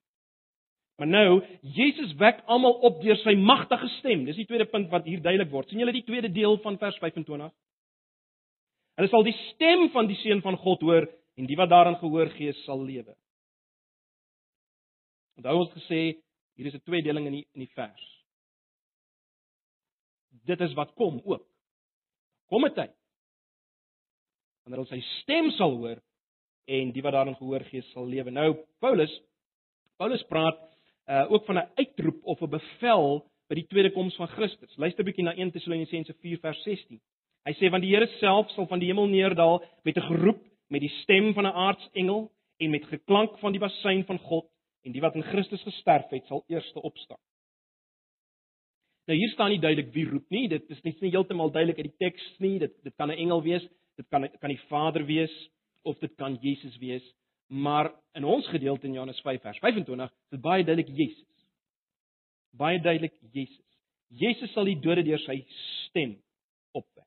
Maar 1.00 1.08
nou, 1.08 1.42
Jesus 1.76 2.14
wek 2.20 2.42
almal 2.52 2.76
op 2.88 3.02
deur 3.04 3.20
sy 3.22 3.34
magtige 3.40 3.88
stem. 3.98 4.26
Dis 4.28 4.40
die 4.40 4.48
tweede 4.48 4.68
punt 4.68 4.90
wat 4.92 5.08
hier 5.08 5.22
duidelik 5.24 5.52
word. 5.52 5.70
sien 5.70 5.80
julle 5.80 5.96
die 5.96 6.04
tweede 6.04 6.32
deel 6.32 6.58
van 6.64 6.78
vers 6.80 6.98
25? 7.00 7.52
Hulle 9.00 9.12
sal 9.12 9.24
die 9.24 9.36
stem 9.46 9.88
van 9.96 10.10
die 10.12 10.18
seun 10.20 10.44
van 10.44 10.58
God 10.60 10.84
hoor 10.84 11.08
en 11.40 11.48
die 11.48 11.56
wat 11.56 11.72
daaraan 11.72 12.00
gehoor 12.02 12.32
gee 12.36 12.52
sal 12.66 12.84
lewe. 12.84 13.16
Onthou 15.40 15.62
ons 15.64 15.72
gesê 15.72 16.20
hier 16.60 16.68
is 16.68 16.76
'n 16.76 16.84
tweedeling 16.84 17.26
in 17.28 17.36
die 17.40 17.48
in 17.56 17.62
die 17.64 17.74
vers. 17.74 18.06
Dit 20.46 20.60
is 20.60 20.74
wat 20.74 20.94
kom 20.94 21.22
ook. 21.24 21.46
Kom 22.50 22.66
'n 22.66 22.74
tyd 22.74 22.96
wanneer 24.64 24.84
ons 24.84 24.90
sy 24.90 25.02
stem 25.22 25.52
sal 25.52 25.72
hoor 25.78 25.98
en 26.68 26.92
die 26.92 27.02
wat 27.02 27.14
daarin 27.14 27.36
gehoor 27.36 27.64
gee 27.72 27.82
sal 27.94 28.06
lewe. 28.06 28.32
Nou 28.32 28.54
Paulus 28.80 29.14
Paulus 29.98 30.24
praat 30.24 30.60
uh 31.08 31.32
ook 31.32 31.46
van 31.46 31.58
'n 31.58 31.72
uitroep 31.76 32.20
of 32.24 32.42
'n 32.42 32.50
bevel 32.50 33.26
by 33.48 33.56
die 33.56 33.68
tweede 33.68 33.92
koms 33.92 34.16
van 34.16 34.28
Christus. 34.28 34.78
Luister 34.78 35.04
'n 35.04 35.06
bietjie 35.06 35.24
na 35.24 35.34
1 35.34 35.52
Tessalonisense 35.52 36.14
4 36.14 36.40
vers 36.40 36.64
16. 36.64 37.00
Hy 37.46 37.54
sê 37.54 37.72
want 37.72 37.84
die 37.84 37.96
Here 37.96 38.08
self 38.20 38.52
sal 38.52 38.68
van 38.68 38.80
die 38.80 38.88
hemel 38.88 39.08
neerdal 39.08 39.64
met 39.84 39.96
'n 39.96 40.02
geroep, 40.02 40.44
met 40.68 40.82
die 40.82 40.96
stem 41.02 41.34
van 41.34 41.46
'n 41.46 41.56
aartsengel 41.56 42.32
en 42.58 42.70
met 42.70 42.86
geklank 42.86 43.40
van 43.40 43.52
die 43.52 43.62
basuin 43.62 44.06
van 44.06 44.20
God 44.20 44.46
en 44.84 44.96
die 44.96 45.02
wat 45.04 45.16
in 45.16 45.28
Christus 45.28 45.64
gesterf 45.68 46.10
het 46.14 46.26
sal 46.28 46.44
eerste 46.48 46.82
opstaan. 46.82 47.20
Nou 49.10 49.18
hier 49.18 49.32
staan 49.34 49.50
nie 49.50 49.62
duidelik 49.62 49.94
wie 49.94 50.06
roep 50.06 50.30
nie. 50.30 50.48
Dit 50.52 50.70
is 50.70 50.82
nie 50.86 50.94
heeltemal 51.10 51.50
duidelik 51.52 51.80
uit 51.82 51.88
die 51.90 52.06
teks 52.06 52.26
nie. 52.44 52.60
Dit 52.62 52.76
dit 52.84 52.96
kan 52.96 53.10
'n 53.10 53.18
engel 53.18 53.42
wees, 53.42 53.66
dit 53.98 54.08
kan 54.10 54.30
kan 54.40 54.50
die 54.50 54.62
Vader 54.70 55.06
wees 55.06 55.34
of 55.84 55.98
dit 56.00 56.16
kan 56.16 56.38
Jesus 56.42 56.78
wees. 56.78 57.04
Maar 57.48 57.92
in 58.14 58.24
ons 58.24 58.48
gedeelte 58.48 58.86
in 58.88 58.94
Johannes 58.94 59.22
5 59.22 59.42
vers 59.42 59.60
25 59.60 60.12
is 60.12 60.30
dit 60.30 60.42
baie 60.42 60.64
duidelik 60.64 60.96
Jesus. 60.98 61.50
Baie 62.52 62.80
duidelik 62.80 63.14
Jesus. 63.32 63.66
Jesus 64.08 64.52
sal 64.54 64.66
die 64.66 64.80
dode 64.80 65.04
deur 65.04 65.20
sy 65.20 65.46
stem 65.88 66.22
opwek. 66.72 67.06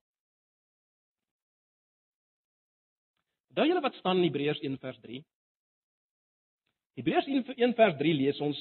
Daai 3.54 3.68
julle 3.68 3.80
wat 3.80 3.94
staan 3.94 4.16
in 4.16 4.24
Hebreërs 4.24 4.60
1 4.60 4.78
vers 4.78 4.98
3 5.00 5.22
Hebreërs 6.98 7.28
1 7.30 7.74
vers 7.78 7.98
3 7.98 8.14
lees 8.18 8.40
ons 8.44 8.58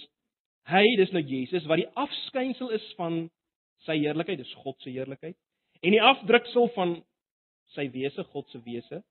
hy 0.72 0.84
dis 1.00 1.12
nou 1.16 1.24
Jesus 1.26 1.66
wat 1.70 1.82
die 1.82 1.90
afskynsel 2.00 2.72
is 2.78 2.86
van 3.00 3.24
sy 3.88 3.98
heerlikheid, 3.98 4.40
dis 4.44 4.60
God 4.62 4.78
se 4.84 4.94
heerlikheid 4.94 5.38
en 5.82 5.96
die 5.96 6.04
afdruksel 6.06 6.70
van 6.76 7.00
sy 7.76 7.88
wese, 7.94 8.24
God 8.32 8.48
se 8.54 8.62
wese 8.66 9.02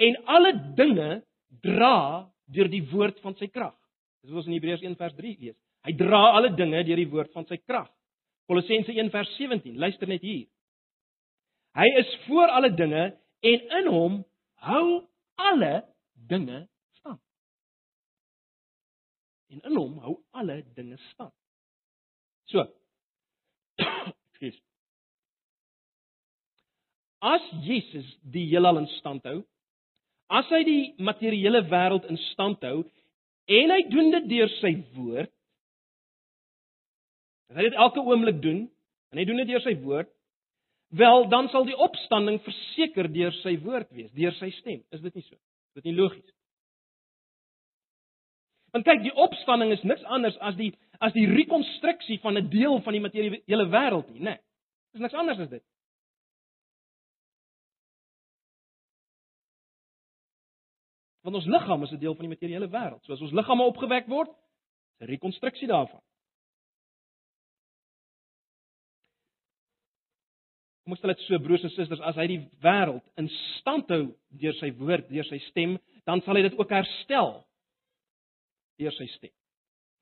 en 0.00 0.16
alle 0.32 0.54
dinge 0.78 1.10
dra 1.62 2.26
deur 2.50 2.70
die 2.70 2.82
woord 2.90 3.20
van 3.22 3.36
sy 3.38 3.50
krag. 3.52 3.76
Dis 4.22 4.32
wat 4.32 4.42
ons 4.42 4.50
in 4.50 4.56
Hebreërs 4.56 4.84
1 4.84 4.96
vers 5.00 5.14
3 5.16 5.36
lees. 5.40 5.56
Hy 5.86 5.94
dra 5.96 6.20
alle 6.36 6.50
dinge 6.56 6.82
deur 6.84 7.00
die 7.00 7.08
woord 7.10 7.32
van 7.36 7.46
sy 7.48 7.60
krag. 7.62 7.88
Kolossense 8.50 8.92
1 8.92 9.12
vers 9.14 9.30
17. 9.38 9.76
Luister 9.78 10.10
net 10.10 10.24
hier. 10.26 10.48
Hy 11.78 11.86
is 12.00 12.10
voor 12.26 12.50
alle 12.50 12.72
dinge 12.74 13.04
en 13.46 13.76
in 13.78 13.88
hom 13.88 14.18
hou 14.66 14.84
alle 15.40 15.84
dinge 16.28 16.64
en 19.50 19.62
in 19.66 19.76
hom 19.76 19.98
hou 20.04 20.16
alle 20.36 20.60
dinge 20.76 20.98
stand. 21.10 21.34
So. 22.50 22.66
Ekskuus. 23.84 24.58
As 27.20 27.48
Jesus 27.66 28.08
die 28.32 28.46
heelal 28.48 28.80
in 28.80 28.88
stand 28.98 29.26
hou, 29.28 29.42
as 30.30 30.48
hy 30.54 30.62
die 30.64 30.82
materiële 31.02 31.64
wêreld 31.68 32.06
in 32.08 32.18
stand 32.30 32.62
hou 32.64 32.84
en 33.50 33.74
hy 33.74 33.80
doen 33.90 34.12
dit 34.14 34.30
deur 34.30 34.50
sy 34.60 34.76
woord, 34.94 35.32
en 37.50 37.58
hy 37.58 37.66
dit 37.66 37.78
elke 37.82 38.02
oomblik 38.06 38.38
doen, 38.44 38.64
en 39.10 39.18
hy 39.18 39.26
doen 39.26 39.42
dit 39.42 39.50
deur 39.50 39.62
sy 39.64 39.74
woord, 39.82 40.10
wel 40.94 41.26
dan 41.30 41.48
sal 41.50 41.66
die 41.66 41.78
opstanding 41.78 42.38
verseker 42.46 43.10
deur 43.10 43.34
sy 43.42 43.56
woord 43.62 43.90
wees, 43.94 44.10
deur 44.14 44.34
sy 44.38 44.52
stem. 44.58 44.80
Is 44.94 45.02
dit 45.02 45.18
nie 45.18 45.26
so? 45.26 45.34
Is 45.34 45.82
dit 45.82 45.90
nie 45.90 45.98
logies? 45.98 46.30
Want 48.70 48.86
kyk, 48.86 49.02
die 49.02 49.14
opstanding 49.18 49.72
is 49.74 49.82
niks 49.82 50.04
anders 50.04 50.38
as 50.38 50.56
die 50.58 50.70
as 51.00 51.14
die 51.16 51.26
rekonstruksie 51.26 52.18
van 52.20 52.36
'n 52.36 52.50
deel 52.52 52.80
van 52.84 52.92
die 52.92 53.00
materiële 53.00 53.66
wêreld 53.72 54.10
nie, 54.12 54.20
né? 54.20 54.36
Nee, 54.36 54.40
dis 54.92 55.00
niks 55.00 55.14
anders 55.14 55.38
as 55.38 55.48
dit. 55.48 55.64
Want 61.22 61.36
ons 61.36 61.46
liggaam 61.46 61.82
is 61.82 61.92
'n 61.92 61.98
deel 61.98 62.14
van 62.14 62.28
die 62.28 62.34
materiële 62.36 62.68
wêreld. 62.68 63.04
So 63.04 63.12
as 63.12 63.20
ons 63.20 63.32
liggame 63.32 63.62
opgewek 63.62 64.06
word, 64.06 64.28
is 64.28 65.00
'n 65.00 65.10
rekonstruksie 65.10 65.68
daarvan. 65.68 66.00
Kom 70.82 70.92
ons 70.92 70.98
stel 70.98 71.14
dit 71.14 71.20
so 71.20 71.38
broers 71.38 71.62
en 71.62 71.70
susters, 71.70 72.00
as 72.00 72.16
hy 72.16 72.26
die 72.26 72.48
wêreld 72.60 73.04
in 73.16 73.28
stand 73.28 73.88
hou 73.88 74.16
deur 74.28 74.54
sy 74.54 74.72
woord, 74.72 75.08
deur 75.08 75.24
sy 75.24 75.38
stem, 75.38 75.78
dan 76.04 76.20
sal 76.22 76.34
hy 76.34 76.42
dit 76.42 76.58
ook 76.58 76.70
herstel 76.70 77.44
deur 78.80 78.94
sy 78.96 79.06
stem. 79.16 79.32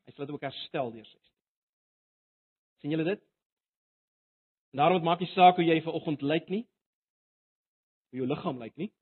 Hy 0.06 0.14
sal 0.14 0.26
dit 0.26 0.34
ook 0.36 0.46
herstel 0.46 0.92
deur 0.94 1.06
sy 1.06 1.18
stem. 1.18 1.34
sien 2.78 2.94
julle 2.94 3.08
dit? 3.08 3.22
Daarom 4.78 5.02
maak 5.02 5.20
nie 5.20 5.30
saak 5.32 5.58
hoe 5.58 5.66
jy 5.66 5.80
vanoggend 5.82 6.22
lyk 6.22 6.50
nie. 6.52 6.64
Hoe 8.12 8.20
jou 8.20 8.28
liggaam 8.30 8.60
lyk 8.62 8.76
nie. 8.78 8.92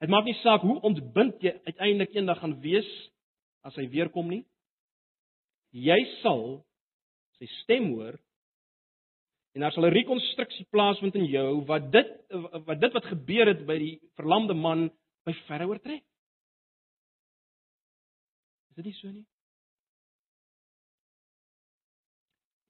Dit 0.00 0.10
maak 0.10 0.24
nie 0.24 0.38
saak 0.40 0.64
hoe 0.64 0.80
ontbind 0.88 1.42
jy 1.44 1.52
uiteindelik 1.66 2.16
eendag 2.16 2.40
gaan 2.40 2.56
wees 2.64 2.88
as 3.62 3.76
hy 3.78 3.86
weer 3.92 4.08
kom 4.10 4.30
nie. 4.32 4.42
Jy 5.76 5.98
sal 6.22 6.62
sy 7.38 7.50
stem 7.62 7.92
hoor 7.92 8.16
En 9.52 9.60
daar 9.60 9.72
sal 9.72 9.84
'n 9.86 9.92
rekonstruksie 9.92 10.66
plaasvind 10.70 11.14
in 11.14 11.24
jou 11.24 11.64
wat 11.64 11.92
dit 11.92 12.08
wat 12.64 12.80
dit 12.80 12.92
wat 12.92 13.04
gebeur 13.04 13.46
het 13.46 13.66
by 13.66 13.78
die 13.78 14.00
verlamde 14.16 14.54
man 14.54 14.90
by 15.24 15.32
verre 15.46 15.66
oortref. 15.66 16.00
Is 18.72 18.76
dit 18.80 18.86
nie 18.88 18.96
so 18.96 19.10
nie? 19.12 19.26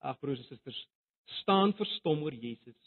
Ag 0.02 0.16
broers 0.18 0.40
en 0.42 0.48
susters, 0.48 0.78
staan 1.38 1.70
verstom 1.78 2.24
oor 2.26 2.34
Jesus. 2.34 2.78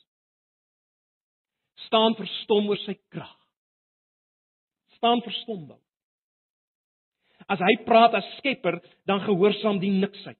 Staan 1.85 2.17
verstom 2.19 2.67
oor 2.67 2.81
sy 2.83 2.97
krag. 3.13 3.37
Staan 4.97 5.23
verstom 5.23 5.63
dan. 5.69 5.79
As 7.47 7.63
hy 7.63 7.71
praat 7.87 8.17
as 8.19 8.27
skepper, 8.41 8.81
dan 9.07 9.23
gehoorsaam 9.23 9.79
die 9.79 9.93
niksheid. 9.95 10.39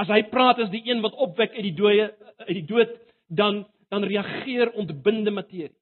As 0.00 0.08
hy 0.08 0.22
praat 0.32 0.62
as 0.64 0.72
die 0.72 0.80
een 0.88 1.04
wat 1.04 1.20
opwek 1.28 1.52
uit 1.58 1.66
die 1.68 1.76
dooie 1.76 2.08
uit 2.46 2.56
die 2.56 2.66
dood, 2.72 2.96
dan 3.28 3.66
dan 3.92 4.08
reageer 4.08 4.72
ontbinde 4.80 5.30
materie. 5.30 5.76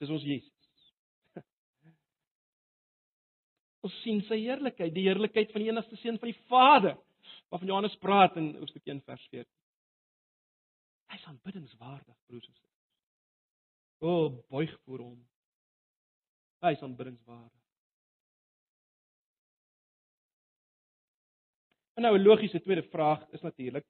Dis 0.00 0.10
ons 0.10 0.24
Jesus. 0.24 0.53
Ons 3.84 3.96
sien 4.00 4.22
sy 4.24 4.38
heerlikheid, 4.40 4.94
die 4.94 5.04
heerlikheid 5.04 5.50
van 5.52 5.60
die 5.60 5.68
enigste 5.68 5.98
seun 6.00 6.16
van 6.20 6.30
die 6.30 6.40
Vader, 6.48 6.94
waarvan 7.52 7.68
Johannes 7.68 7.96
praat 8.00 8.38
in 8.40 8.54
Hoofstuk 8.56 8.86
1 8.88 9.02
vers 9.04 9.26
14. 9.32 9.50
Hy's 11.12 11.26
aanbiddingswaardig, 11.28 12.16
broers 12.26 12.48
en 12.48 12.54
susters. 12.54 12.70
O, 14.00 14.14
buig 14.52 14.72
voor 14.84 15.04
hom. 15.04 15.20
Hy's 16.64 16.82
aanbiddingswaardig. 16.82 17.60
En 21.94 22.02
nou 22.02 22.18
'n 22.18 22.22
logiese 22.22 22.60
tweede 22.60 22.82
vraag 22.82 23.28
is 23.30 23.40
natuurlik: 23.40 23.86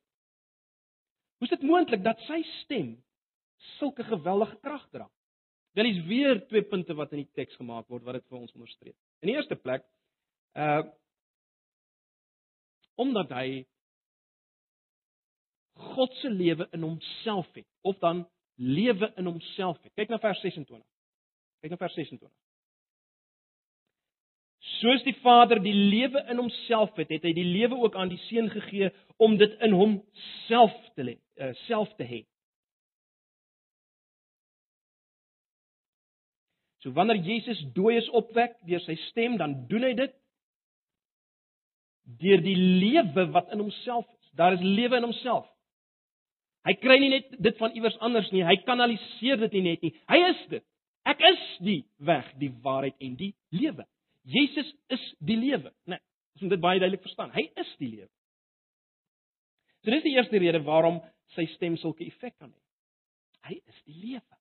Hoe 1.39 1.49
is 1.49 1.59
dit 1.59 1.63
moontlik 1.63 2.03
dat 2.05 2.19
sy 2.27 2.43
stem 2.43 3.05
sulke 3.79 4.05
geweldige 4.05 4.59
krag 4.61 4.89
dra? 4.91 5.11
Wel 5.75 5.85
is 5.85 6.05
weer 6.07 6.47
twee 6.47 6.63
punte 6.63 6.95
wat 6.95 7.13
in 7.13 7.25
die 7.25 7.33
teks 7.33 7.57
gemaak 7.57 7.89
word 7.89 8.03
wat 8.03 8.15
dit 8.15 8.27
vir 8.29 8.39
ons 8.39 8.53
onderstreep. 8.53 8.97
In 9.21 9.29
die 9.29 9.35
eerste 9.35 9.57
plek, 9.57 9.83
uh 10.55 10.83
omdat 12.95 13.33
hy 13.35 13.65
God 15.75 16.13
se 16.21 16.31
lewe 16.31 16.69
in 16.71 16.83
homself 16.87 17.49
het 17.53 17.67
of 17.83 17.99
dan 17.99 18.23
lewe 18.55 19.13
in 19.17 19.27
homself 19.27 19.83
het. 19.83 19.93
Kyk 19.95 20.09
na 20.09 20.19
vers 20.23 20.41
26. 20.41 20.87
Kyk 21.61 21.71
na 21.75 21.79
vers 21.81 21.95
26. 21.95 22.31
Soos 24.79 25.03
die 25.05 25.17
Vader 25.21 25.61
die 25.63 25.75
lewe 25.75 26.23
in 26.31 26.39
homself 26.41 26.95
het, 26.97 27.11
het 27.11 27.27
hy 27.27 27.35
die 27.37 27.47
lewe 27.47 27.77
ook 27.83 27.97
aan 27.99 28.13
die 28.13 28.21
Seun 28.29 28.49
gegee 28.53 28.93
om 29.23 29.37
dit 29.41 29.59
in 29.65 29.75
homself 29.77 30.77
te 30.95 31.05
lê, 31.05 31.19
uh, 31.43 31.51
self 31.67 31.91
te 31.99 32.07
hê. 32.09 32.23
So 36.85 36.93
wanneer 36.97 37.21
Jesus 37.25 37.61
dooies 37.77 38.09
opwek 38.13 38.57
deur 38.69 38.83
sy 38.85 38.97
stem, 39.11 39.39
dan 39.41 39.65
doen 39.69 39.87
hy 39.89 39.95
dit 39.99 40.17
deur 42.05 42.43
die 42.45 42.57
lewe 42.57 43.27
wat 43.33 43.53
in 43.53 43.63
homself 43.65 44.07
is. 44.07 44.31
Daar 44.37 44.57
is 44.57 44.63
lewe 44.63 44.97
in 44.97 45.09
homself. 45.09 45.47
Hy 46.65 46.75
kry 46.81 46.97
nie 47.01 47.11
net 47.13 47.35
dit 47.45 47.59
van 47.61 47.75
iewers 47.77 47.97
anders 48.05 48.31
nie, 48.33 48.45
hy 48.45 48.57
kanaliseer 48.65 49.41
dit 49.45 49.59
nie 49.59 49.65
net 49.67 49.83
nie. 49.85 49.93
Hy 50.09 50.21
is 50.31 50.45
dit. 50.53 50.65
Ek 51.05 51.21
is 51.29 51.43
die 51.61 51.83
weg, 52.01 52.31
die 52.41 52.49
waarheid 52.65 52.97
en 53.05 53.17
die 53.21 53.35
lewe. 53.53 53.85
Jesus 54.25 54.71
is 54.93 55.03
die 55.21 55.37
lewe, 55.37 55.69
né? 55.85 55.99
Nee, 55.99 56.05
ons 56.35 56.47
moet 56.47 56.55
dit 56.57 56.63
baie 56.65 56.81
duidelik 56.81 57.05
verstaan. 57.05 57.33
Hy 57.35 57.45
is 57.61 57.73
die 57.79 57.91
lewe. 57.91 58.09
So 59.85 59.93
dis 59.93 60.07
die 60.07 60.15
eerste 60.17 60.41
rede 60.41 60.63
waarom 60.65 61.03
sy 61.37 61.45
stem 61.53 61.77
sulke 61.77 62.07
effek 62.09 62.39
kan 62.39 62.49
hê. 62.49 62.63
Hy 63.51 63.59
is 63.61 63.83
die 63.85 63.99
lewe. 64.01 64.39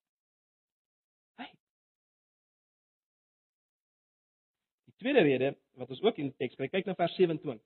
Tweede 5.04 5.24
rede 5.26 5.56
wat 5.80 5.90
ons 5.92 6.02
ook 6.02 6.20
in 6.20 6.30
die 6.30 6.38
teks 6.40 6.56
kry, 6.56 6.70
kyk 6.72 6.88
na 6.88 6.96
vers 6.96 7.14
27. 7.18 7.60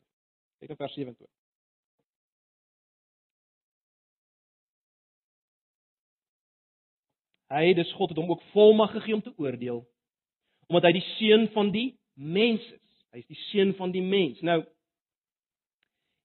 Kyk 0.59 0.73
na 0.73 0.79
vers 0.81 0.97
27. 0.99 1.29
Hy, 7.49 7.71
dis 7.79 7.93
God 7.97 8.11
het 8.13 8.19
hom 8.21 8.35
ook 8.35 8.43
volmag 8.53 8.91
gegee 8.99 9.17
om 9.17 9.25
te 9.25 9.37
oordeel 9.37 9.87
omdat 10.69 10.91
hy 10.91 10.99
die 10.99 11.07
seun 11.17 11.47
van 11.55 11.71
die 11.73 11.87
mens 12.13 12.61
is. 12.61 12.89
Hy 13.15 13.23
is 13.23 13.31
die 13.31 13.39
seun 13.47 13.71
van 13.79 13.93
die 13.95 14.03
mens. 14.05 14.43
Nou 14.45 14.59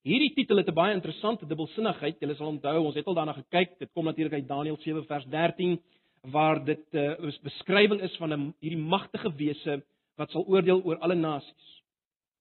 hierdie 0.04 0.34
titel 0.36 0.60
het 0.60 0.68
'n 0.68 0.76
baie 0.76 0.92
interessante 0.92 1.46
dubbelsinnigheid. 1.48 2.20
Julle 2.20 2.34
sal 2.36 2.52
onthou, 2.52 2.84
ons 2.84 2.94
het 2.94 3.06
al 3.06 3.14
daarna 3.14 3.32
gekyk. 3.32 3.78
Dit 3.78 3.92
kom 3.94 4.04
natuurlik 4.04 4.34
uit 4.34 4.48
Daniël 4.48 4.76
7 4.76 5.06
vers 5.06 5.24
13 5.24 5.80
waar 6.28 6.64
dit 6.64 6.84
'n 6.92 7.24
uh, 7.24 7.38
beskrywing 7.42 8.02
is 8.02 8.16
van 8.16 8.32
'n 8.32 8.54
hierdie 8.60 8.84
magtige 8.84 9.32
wese 9.34 9.82
wat 10.16 10.30
sal 10.30 10.46
oordeel 10.46 10.82
oor 10.84 10.98
alle 10.98 11.14
nasies. 11.14 11.82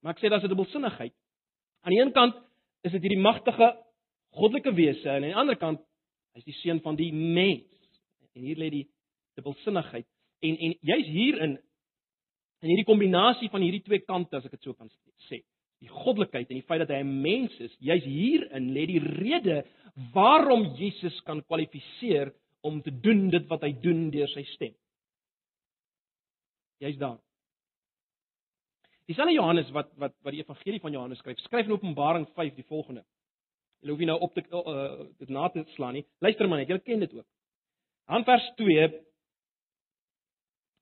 Maar 0.02 0.14
ek 0.14 0.20
sê 0.20 0.30
daar's 0.30 0.44
'n 0.44 0.54
dubbelsinnigheid. 0.54 1.14
Aan 1.84 1.92
die 1.92 2.02
een 2.02 2.12
kant 2.12 2.36
is 2.84 2.92
dit 2.92 3.02
hierdie 3.02 3.22
magtige 3.22 3.78
goddelike 4.32 4.74
wese 4.74 5.10
en 5.10 5.24
aan 5.24 5.30
die 5.30 5.36
ander 5.36 5.56
kant 5.56 5.82
hy's 6.34 6.44
die 6.44 6.60
seun 6.62 6.82
van 6.82 6.96
die 6.96 7.14
mens. 7.14 7.70
En 8.36 8.42
hier 8.42 8.58
lê 8.58 8.70
die 8.70 8.88
dubbelsinnigheid. 9.36 10.06
En 10.42 10.58
en 10.58 10.76
jy's 10.82 11.08
hierin 11.08 11.60
En 12.64 12.72
hierdie 12.72 12.88
kombinasie 12.88 13.50
van 13.52 13.64
hierdie 13.66 13.84
twee 13.84 14.06
kante 14.08 14.40
as 14.40 14.46
ek 14.48 14.56
dit 14.56 14.70
so 14.70 14.76
kan 14.78 14.88
sê, 15.28 15.42
die 15.84 15.92
goddelikheid 15.92 16.48
en 16.48 16.62
die 16.62 16.68
feit 16.68 16.80
dat 16.86 16.94
hy 16.96 17.02
'n 17.04 17.22
mens 17.22 17.52
is, 17.60 17.74
jy's 17.84 18.06
hierin 18.08 18.72
lê 18.72 18.86
die 18.88 19.02
rede 19.04 19.66
waarom 20.16 20.64
Jesus 20.80 21.20
kan 21.28 21.44
kwalifiseer 21.44 22.32
om 22.64 22.82
te 22.82 22.92
doen 22.92 23.30
dit 23.30 23.48
wat 23.52 23.62
hy 23.68 23.74
doen 23.84 24.10
deur 24.12 24.32
sy 24.32 24.46
stem. 24.56 24.74
Jy's 26.80 26.98
daar. 26.98 27.20
Dieselfde 29.14 29.36
Johannes 29.36 29.70
wat 29.70 29.92
wat 30.02 30.14
wat 30.26 30.34
die 30.34 30.42
evangelie 30.42 30.80
van 30.82 30.92
Johannes 30.92 31.20
skryf, 31.22 31.38
skryf 31.46 31.68
in 31.68 31.76
Openbaring 31.76 32.26
5 32.34 32.56
die 32.58 32.66
volgende. 32.66 33.04
Jy 33.86 33.92
hoef 33.92 34.00
nie 34.02 34.08
nou 34.10 34.16
op 34.26 34.34
te 34.34 34.42
uh, 34.50 35.06
dit 35.22 35.30
na 35.30 35.50
te 35.54 35.62
slaan 35.76 35.94
nie. 36.00 36.06
Luister 36.24 36.50
maar 36.50 36.64
net, 36.64 36.72
jy 36.72 36.80
ken 36.82 37.04
dit 37.04 37.14
ook. 37.14 37.28
Aan 38.10 38.26
vers 38.26 38.48
2 38.58 38.88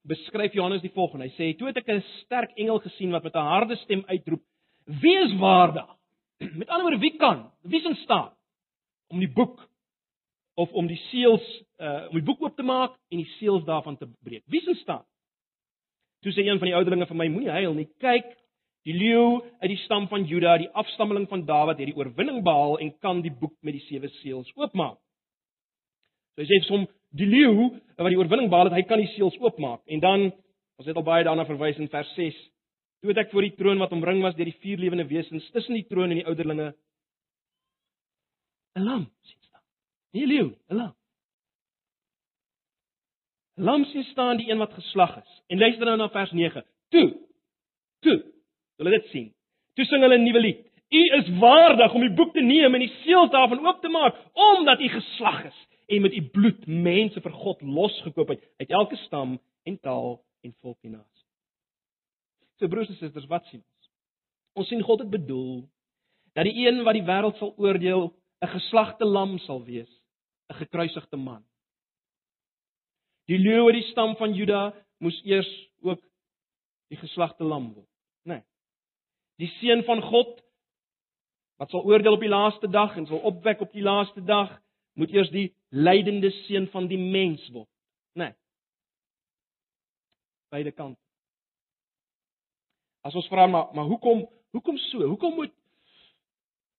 beskryf 0.08 0.56
Johannes 0.56 0.84
die 0.86 0.94
volgende. 0.96 1.28
Hy 1.28 1.36
sê: 1.36 1.58
"Toe 1.58 1.67
het 1.67 1.82
ek 1.82 1.91
'n 1.91 2.06
sterk 2.22 2.56
engel 2.56 2.80
gesien 2.80 3.12
wat 3.12 3.24
met 3.24 3.36
'n 3.36 3.52
harde 3.52 3.76
stem 3.84 4.06
uitroep: 4.08 4.44
Wie 4.86 5.17
is 5.26 5.36
waardig? 5.36 5.91
Met 6.62 6.70
ander 6.70 6.88
woorde, 6.88 7.04
wie 7.04 7.17
kan? 7.17 7.52
Wie 7.62 7.80
is 7.80 7.86
in 7.86 7.96
staat 7.96 8.34
om 9.10 9.20
die 9.20 9.32
boek 9.32 9.60
of 10.56 10.72
om 10.72 10.88
die 10.88 11.02
seels 11.12 11.63
uh 11.80 12.08
om 12.08 12.15
die 12.15 12.24
boek 12.24 12.41
oop 12.41 12.56
te 12.56 12.63
maak 12.63 12.96
en 13.10 13.17
die 13.17 13.32
seels 13.39 13.65
daarvan 13.65 13.98
te 13.98 14.08
breek? 14.24 14.44
Wie 14.46 14.62
is 14.62 14.67
in 14.67 14.80
staat?" 14.88 15.11
Toe 16.22 16.34
sê 16.34 16.46
een 16.46 16.60
van 16.62 16.70
die 16.70 16.76
ouderlinge 16.76 17.08
vir 17.10 17.18
my: 17.18 17.28
"Moenie 17.28 17.50
huil 17.50 17.74
nie. 17.74 17.88
Kyk, 18.00 18.28
die 18.86 18.94
leeu 18.94 19.42
uit 19.62 19.70
die 19.70 19.82
stam 19.86 20.08
van 20.08 20.26
Juda, 20.26 20.58
die 20.58 20.70
afstammeling 20.70 21.28
van 21.30 21.46
Dawid, 21.46 21.80
het 21.80 21.90
die 21.90 21.98
oorwinning 21.98 22.44
behaal 22.44 22.78
en 22.80 22.94
kan 23.00 23.22
die 23.22 23.34
boek 23.34 23.56
met 23.62 23.74
die 23.74 23.86
sewe 23.90 24.10
seels 24.22 24.52
oopmaak." 24.56 24.98
So 26.36 26.42
hy 26.42 26.48
sê 26.48 26.62
vir 26.68 26.78
hom 26.78 26.88
die 27.18 27.28
leeu 27.28 27.70
wat 27.98 28.10
die 28.10 28.20
oorwinning 28.20 28.50
behaal 28.50 28.70
het, 28.70 28.78
hy 28.80 28.86
kan 28.88 29.02
die 29.02 29.12
seels 29.16 29.38
oopmaak. 29.42 29.82
En 29.88 30.00
dan 30.00 30.32
ons 30.80 30.88
het 30.88 30.98
al 30.98 31.06
baie 31.06 31.26
daarna 31.28 31.46
verwys 31.46 31.78
in 31.78 31.90
vers 31.90 32.14
6. 32.16 32.38
Toe 33.02 33.12
het 33.12 33.18
ek 33.26 33.32
voor 33.34 33.42
die 33.42 33.56
troon 33.58 33.82
wat 33.82 33.92
omring 33.92 34.22
was 34.22 34.38
deur 34.38 34.50
die 34.50 34.60
vier 34.62 34.78
lewende 34.78 35.08
wesens 35.10 35.50
tussen 35.52 35.78
die 35.78 35.88
troon 35.90 36.12
en 36.12 36.22
die 36.22 36.28
ouderlinge 36.30 36.74
'n 38.78 38.84
lam 38.86 39.04
sien 39.28 39.42
staan. 39.42 39.64
Nie 40.14 40.28
leeu 40.28 40.50
'n 40.70 40.76
lam. 40.76 40.96
'n 43.58 43.64
Lam 43.64 43.86
sien 43.86 44.04
staan 44.04 44.38
die 44.38 44.50
een 44.50 44.58
wat 44.58 44.74
geslag 44.74 45.18
is. 45.18 45.42
En 45.48 45.58
luister 45.58 45.86
nou 45.86 45.98
na 45.98 46.10
vers 46.10 46.32
9. 46.32 46.66
Toe. 46.90 47.18
Toe. 48.00 48.24
Hulle 48.76 48.90
dit 48.90 49.06
sien. 49.06 49.34
Toe 49.74 49.86
sing 49.86 50.02
hulle 50.02 50.18
'n 50.18 50.24
nuwe 50.24 50.40
lied. 50.40 50.72
U 50.92 51.02
is 51.18 51.30
waardig 51.40 51.94
om 51.94 52.02
die 52.02 52.14
boek 52.14 52.34
te 52.34 52.42
neem 52.42 52.74
en 52.74 52.80
die 52.80 52.96
seels 53.04 53.30
daarvan 53.32 53.68
oop 53.68 53.82
te 53.82 53.88
maak, 53.88 54.16
omdat 54.34 54.82
u 54.82 54.88
geslag 54.88 55.46
is 55.46 55.68
en 55.88 56.02
met 56.02 56.14
u 56.14 56.22
bloed 56.22 56.68
mense 56.68 57.22
vir 57.22 57.32
God 57.32 57.62
losgekoop 57.62 58.28
het 58.28 58.44
uit 58.58 58.70
elke 58.70 58.96
stam 58.96 59.40
en 59.64 59.80
taal 59.80 60.22
en 60.42 60.54
volk 60.62 60.78
en 60.84 60.92
nasie. 60.92 61.28
So 62.60 62.68
broers 62.68 62.90
en 62.90 62.96
susters, 62.96 63.26
wat 63.26 63.46
sien 63.46 63.64
ons? 63.64 63.92
Ons 64.54 64.68
sien 64.68 64.84
God 64.84 65.00
het 65.00 65.10
bedoel 65.10 65.70
dat 66.36 66.48
die 66.48 66.68
een 66.68 66.84
wat 66.84 66.94
die 66.94 67.08
wêreld 67.08 67.40
sal 67.40 67.54
oordeel, 67.58 68.12
'n 68.42 68.48
geslagte 68.48 69.06
lam 69.06 69.38
sal 69.40 69.64
wees, 69.64 69.92
'n 70.50 70.60
gekruisigde 70.60 71.18
man. 71.18 71.44
Die 73.30 73.40
leeu 73.40 73.66
uit 73.68 73.80
die 73.80 73.90
stam 73.92 74.16
van 74.20 74.34
Juda 74.34 74.72
moes 75.02 75.18
eers 75.26 75.50
ook 75.82 76.02
die 76.92 77.00
geslagte 77.00 77.44
lam 77.44 77.72
word, 77.74 77.90
né? 78.28 78.42
Nee. 78.42 78.44
Die 79.42 79.52
seun 79.60 79.84
van 79.88 80.02
God 80.06 80.40
wat 81.62 81.70
sal 81.70 81.86
oordeel 81.86 82.18
op 82.18 82.24
die 82.24 82.32
laaste 82.32 82.68
dag 82.74 82.96
en 82.98 83.06
sal 83.06 83.22
opwek 83.30 83.62
op 83.62 83.72
die 83.72 83.86
laaste 83.86 84.24
dag, 84.26 84.50
moet 84.98 85.14
eers 85.14 85.30
die 85.30 85.52
lydende 85.70 86.32
seun 86.48 86.66
van 86.74 86.88
die 86.90 86.98
mens 87.00 87.44
word, 87.54 87.70
né? 88.18 88.32
Nee. 88.32 88.38
Beide 90.52 90.74
kante. 90.76 91.00
As 93.08 93.16
ons 93.16 93.30
vra 93.32 93.46
maar, 93.48 93.70
maar 93.74 93.88
hoekom 93.90 94.26
hoekom 94.52 94.78
so? 94.90 95.06
Hoekom 95.14 95.38
moet 95.38 95.54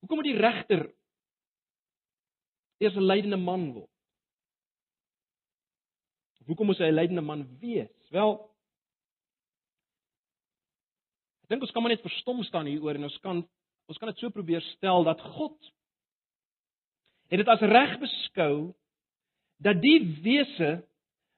hoekom 0.03 0.19
moet 0.21 0.29
die 0.29 0.41
regter 0.43 0.83
eers 2.83 2.99
'n 2.99 3.07
lydende 3.07 3.37
man 3.37 3.73
word? 3.73 3.92
Hoekom 6.47 6.67
moet 6.67 6.79
hy 6.79 6.91
'n 6.91 6.95
lydende 6.95 7.21
man 7.21 7.59
wees? 7.59 8.11
Wel 8.11 8.51
Ek 11.43 11.49
dink 11.49 11.63
ons 11.63 11.71
kan 11.71 11.83
maar 11.83 11.93
net 11.93 12.01
verstom 12.01 12.43
staan 12.43 12.67
hieroor 12.67 12.95
en 12.95 13.05
ons 13.05 13.19
kan 13.21 13.49
Ons 13.91 13.99
kan 13.99 14.09
dit 14.09 14.23
so 14.23 14.31
probeer 14.31 14.63
stel 14.77 15.05
dat 15.05 15.21
God 15.35 15.57
het 17.33 17.41
dit 17.41 17.49
as 17.49 17.65
reg 17.65 17.99
beskou 18.01 18.55
dat 19.63 19.81
die 19.83 19.99
wese 20.25 20.71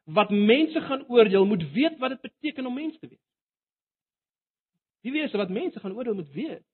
wat 0.04 0.30
mense 0.30 0.80
gaan 0.84 1.04
oordeel 1.08 1.46
moet 1.48 1.64
weet 1.72 1.98
wat 1.98 2.16
dit 2.16 2.26
beteken 2.28 2.66
om 2.66 2.74
mens 2.74 2.98
te 2.98 3.08
wees. 3.08 3.20
Die 5.04 5.12
wese 5.12 5.38
wat 5.40 5.52
mense 5.52 5.80
gaan 5.80 5.96
oordeel 5.96 6.16
moet 6.18 6.30
weet 6.34 6.64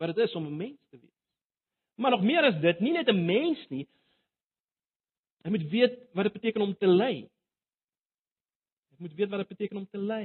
wat 0.00 0.14
dit 0.14 0.24
is 0.24 0.34
om 0.34 0.46
'n 0.46 0.56
mens 0.56 0.80
te 0.90 0.98
wees. 0.98 1.20
Maar 1.96 2.10
nog 2.10 2.22
meer 2.22 2.44
as 2.44 2.60
dit, 2.60 2.80
nie 2.80 2.92
net 2.92 3.08
'n 3.08 3.24
mens 3.24 3.68
nie. 3.68 3.88
Hy 5.46 5.52
moet 5.54 5.68
weet 5.70 5.94
wat 6.18 6.26
dit 6.26 6.34
beteken 6.34 6.64
om 6.64 6.72
te 6.74 6.88
ly. 6.90 7.14
Hy 8.90 9.04
moet 9.04 9.12
weet 9.14 9.30
wat 9.30 9.44
dit 9.44 9.52
beteken 9.52 9.78
om 9.78 9.84
te 9.86 10.00
ly. 10.02 10.24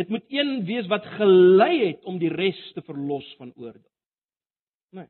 Dit 0.00 0.08
moet 0.10 0.24
een 0.32 0.64
wees 0.66 0.88
wat 0.90 1.06
gelei 1.20 1.74
het 1.84 2.02
om 2.10 2.18
die 2.18 2.32
res 2.32 2.58
te 2.74 2.82
verlos 2.82 3.28
van 3.38 3.52
oordeel. 3.54 3.92
Nee. 4.96 5.06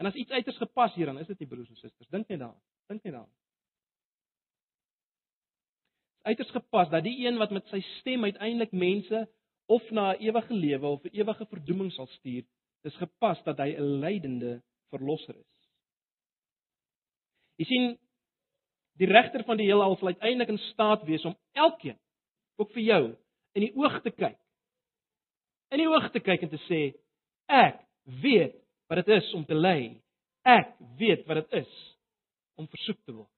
En 0.00 0.08
as 0.08 0.16
iets 0.16 0.30
uiters 0.30 0.56
gepas 0.56 0.94
hieraan, 0.96 1.18
is 1.20 1.28
dit 1.28 1.42
die 1.42 1.50
broers 1.50 1.68
en 1.68 1.76
susters. 1.76 2.08
Dink 2.08 2.28
net 2.32 2.38
daaraan. 2.38 2.62
Dink 2.88 3.02
net 3.02 3.12
daaraan. 3.12 3.34
Uiters 6.32 6.50
gepas 6.56 6.88
dat 6.96 7.04
die 7.04 7.26
een 7.26 7.36
wat 7.40 7.52
met 7.52 7.68
sy 7.68 7.82
stem 7.98 8.24
uiteindelik 8.24 8.72
mense 8.72 9.26
of 9.68 9.84
na 9.90 10.14
'n 10.14 10.24
ewige 10.24 10.54
lewe 10.54 10.86
of 10.86 11.04
'n 11.04 11.12
ewige 11.12 11.46
verdoeming 11.46 11.92
sal 11.92 12.06
stuur, 12.06 12.44
dis 12.82 12.96
gepas 12.96 13.42
dat 13.44 13.58
hy 13.58 13.76
'n 13.76 14.00
lydende 14.00 14.62
verlosser 14.88 15.36
is. 15.36 15.57
Jy 17.58 17.66
sien, 17.66 17.88
die 18.98 19.08
regter 19.10 19.42
van 19.46 19.58
die 19.58 19.66
heelal 19.66 19.96
sal 19.98 20.12
uiteindelik 20.12 20.52
in 20.54 20.60
staat 20.70 21.04
wees 21.06 21.24
om 21.26 21.36
elkeen, 21.58 21.98
ook 22.58 22.70
vir 22.74 22.84
jou, 22.84 23.02
in 23.58 23.66
die 23.66 23.74
oog 23.78 23.98
te 24.04 24.12
kyk. 24.14 24.38
In 25.74 25.82
die 25.82 25.88
oog 25.90 26.08
te 26.14 26.22
kyk 26.24 26.46
en 26.46 26.52
te 26.52 26.60
sê 26.66 26.82
ek 27.50 27.82
weet 28.22 28.54
wat 28.88 29.02
dit 29.02 29.10
is 29.18 29.32
om 29.36 29.44
te 29.46 29.56
ly. 29.56 29.98
Ek 30.48 30.70
weet 31.00 31.26
wat 31.28 31.42
dit 31.42 31.58
is 31.60 31.74
om 32.58 32.68
versoek 32.70 32.98
te 33.04 33.14
word. 33.14 33.32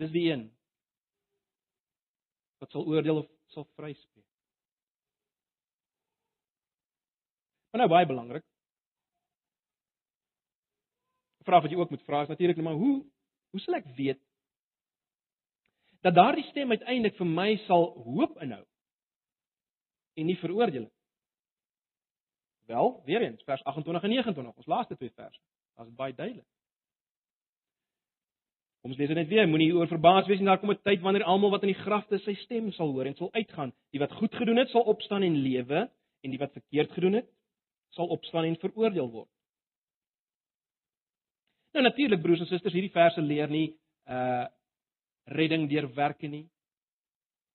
Dis 0.00 0.14
die 0.14 0.24
een 0.30 0.48
wat 2.62 2.72
sal 2.72 2.86
oordeel 2.88 3.22
of 3.22 3.28
sal 3.52 3.66
vryspreek. 3.76 4.26
Maar 7.70 7.84
nou 7.84 7.90
baie 7.92 8.08
belangrik. 8.08 8.46
Vraag 11.44 11.62
wat 11.66 11.72
jy 11.72 11.78
ook 11.78 11.90
moet 11.90 12.04
vra 12.06 12.22
is 12.22 12.32
natuurlik 12.32 12.56
nou 12.56 12.68
maar 12.68 12.80
hoe 12.80 13.04
hoe 13.54 13.60
sal 13.62 13.76
ek 13.78 13.86
weet 13.96 14.20
dat 16.04 16.16
daardie 16.16 16.44
stem 16.50 16.70
uiteindelik 16.74 17.16
vir 17.16 17.28
my 17.28 17.50
sal 17.64 17.86
hoop 18.04 18.40
inhou 18.44 18.64
en 20.14 20.26
nie 20.26 20.36
veroordeel 20.38 20.86
nie. 20.86 20.92
Wel, 22.66 22.90
weer 23.04 23.22
eens 23.22 23.42
vers 23.44 23.64
28 23.64 24.02
en 24.02 24.10
29, 24.10 24.56
ons 24.56 24.66
laaste 24.66 24.96
twee 24.96 25.12
verse. 25.14 25.40
Dit 25.76 25.86
is 25.86 25.96
baie 25.96 26.14
duidelik. 26.14 26.46
Kom 28.84 28.92
ons 28.92 29.00
lees 29.00 29.08
dit 29.08 29.16
net 29.16 29.28
weer. 29.28 29.48
Moenie 29.48 29.72
oor 29.72 29.88
verbaas 29.88 30.26
wees 30.28 30.40
nie, 30.40 30.48
daar 30.48 30.60
kom 30.60 30.70
'n 30.70 30.80
tyd 30.84 31.00
wanneer 31.00 31.24
almal 31.24 31.50
wat 31.50 31.62
in 31.62 31.72
die 31.72 31.82
grafte 31.82 32.18
sy 32.18 32.34
stem 32.44 32.72
sal 32.72 32.92
hoor 32.92 33.06
en 33.06 33.16
sal 33.16 33.32
uitgaan. 33.32 33.72
Die 33.92 34.00
wat 34.00 34.12
goed 34.12 34.34
gedoen 34.34 34.56
het, 34.56 34.68
sal 34.68 34.82
opstaan 34.82 35.22
en 35.22 35.36
lewe, 35.36 35.90
en 36.20 36.30
die 36.30 36.38
wat 36.38 36.52
verkeerd 36.52 36.92
gedoen 36.92 37.12
het, 37.12 37.28
sal 37.90 38.06
opstaan 38.06 38.44
en 38.44 38.56
veroordeel 38.56 39.10
word. 39.10 39.28
Nou 41.74 41.82
natuurlik 41.82 42.22
broers 42.22 42.40
en 42.44 42.46
susters, 42.46 42.74
hierdie 42.74 42.94
verse 42.94 43.22
leer 43.22 43.50
nie 43.50 43.72
uh 44.06 44.46
redding 45.24 45.64
deur 45.70 45.86
werke 45.96 46.28
nie. 46.28 46.44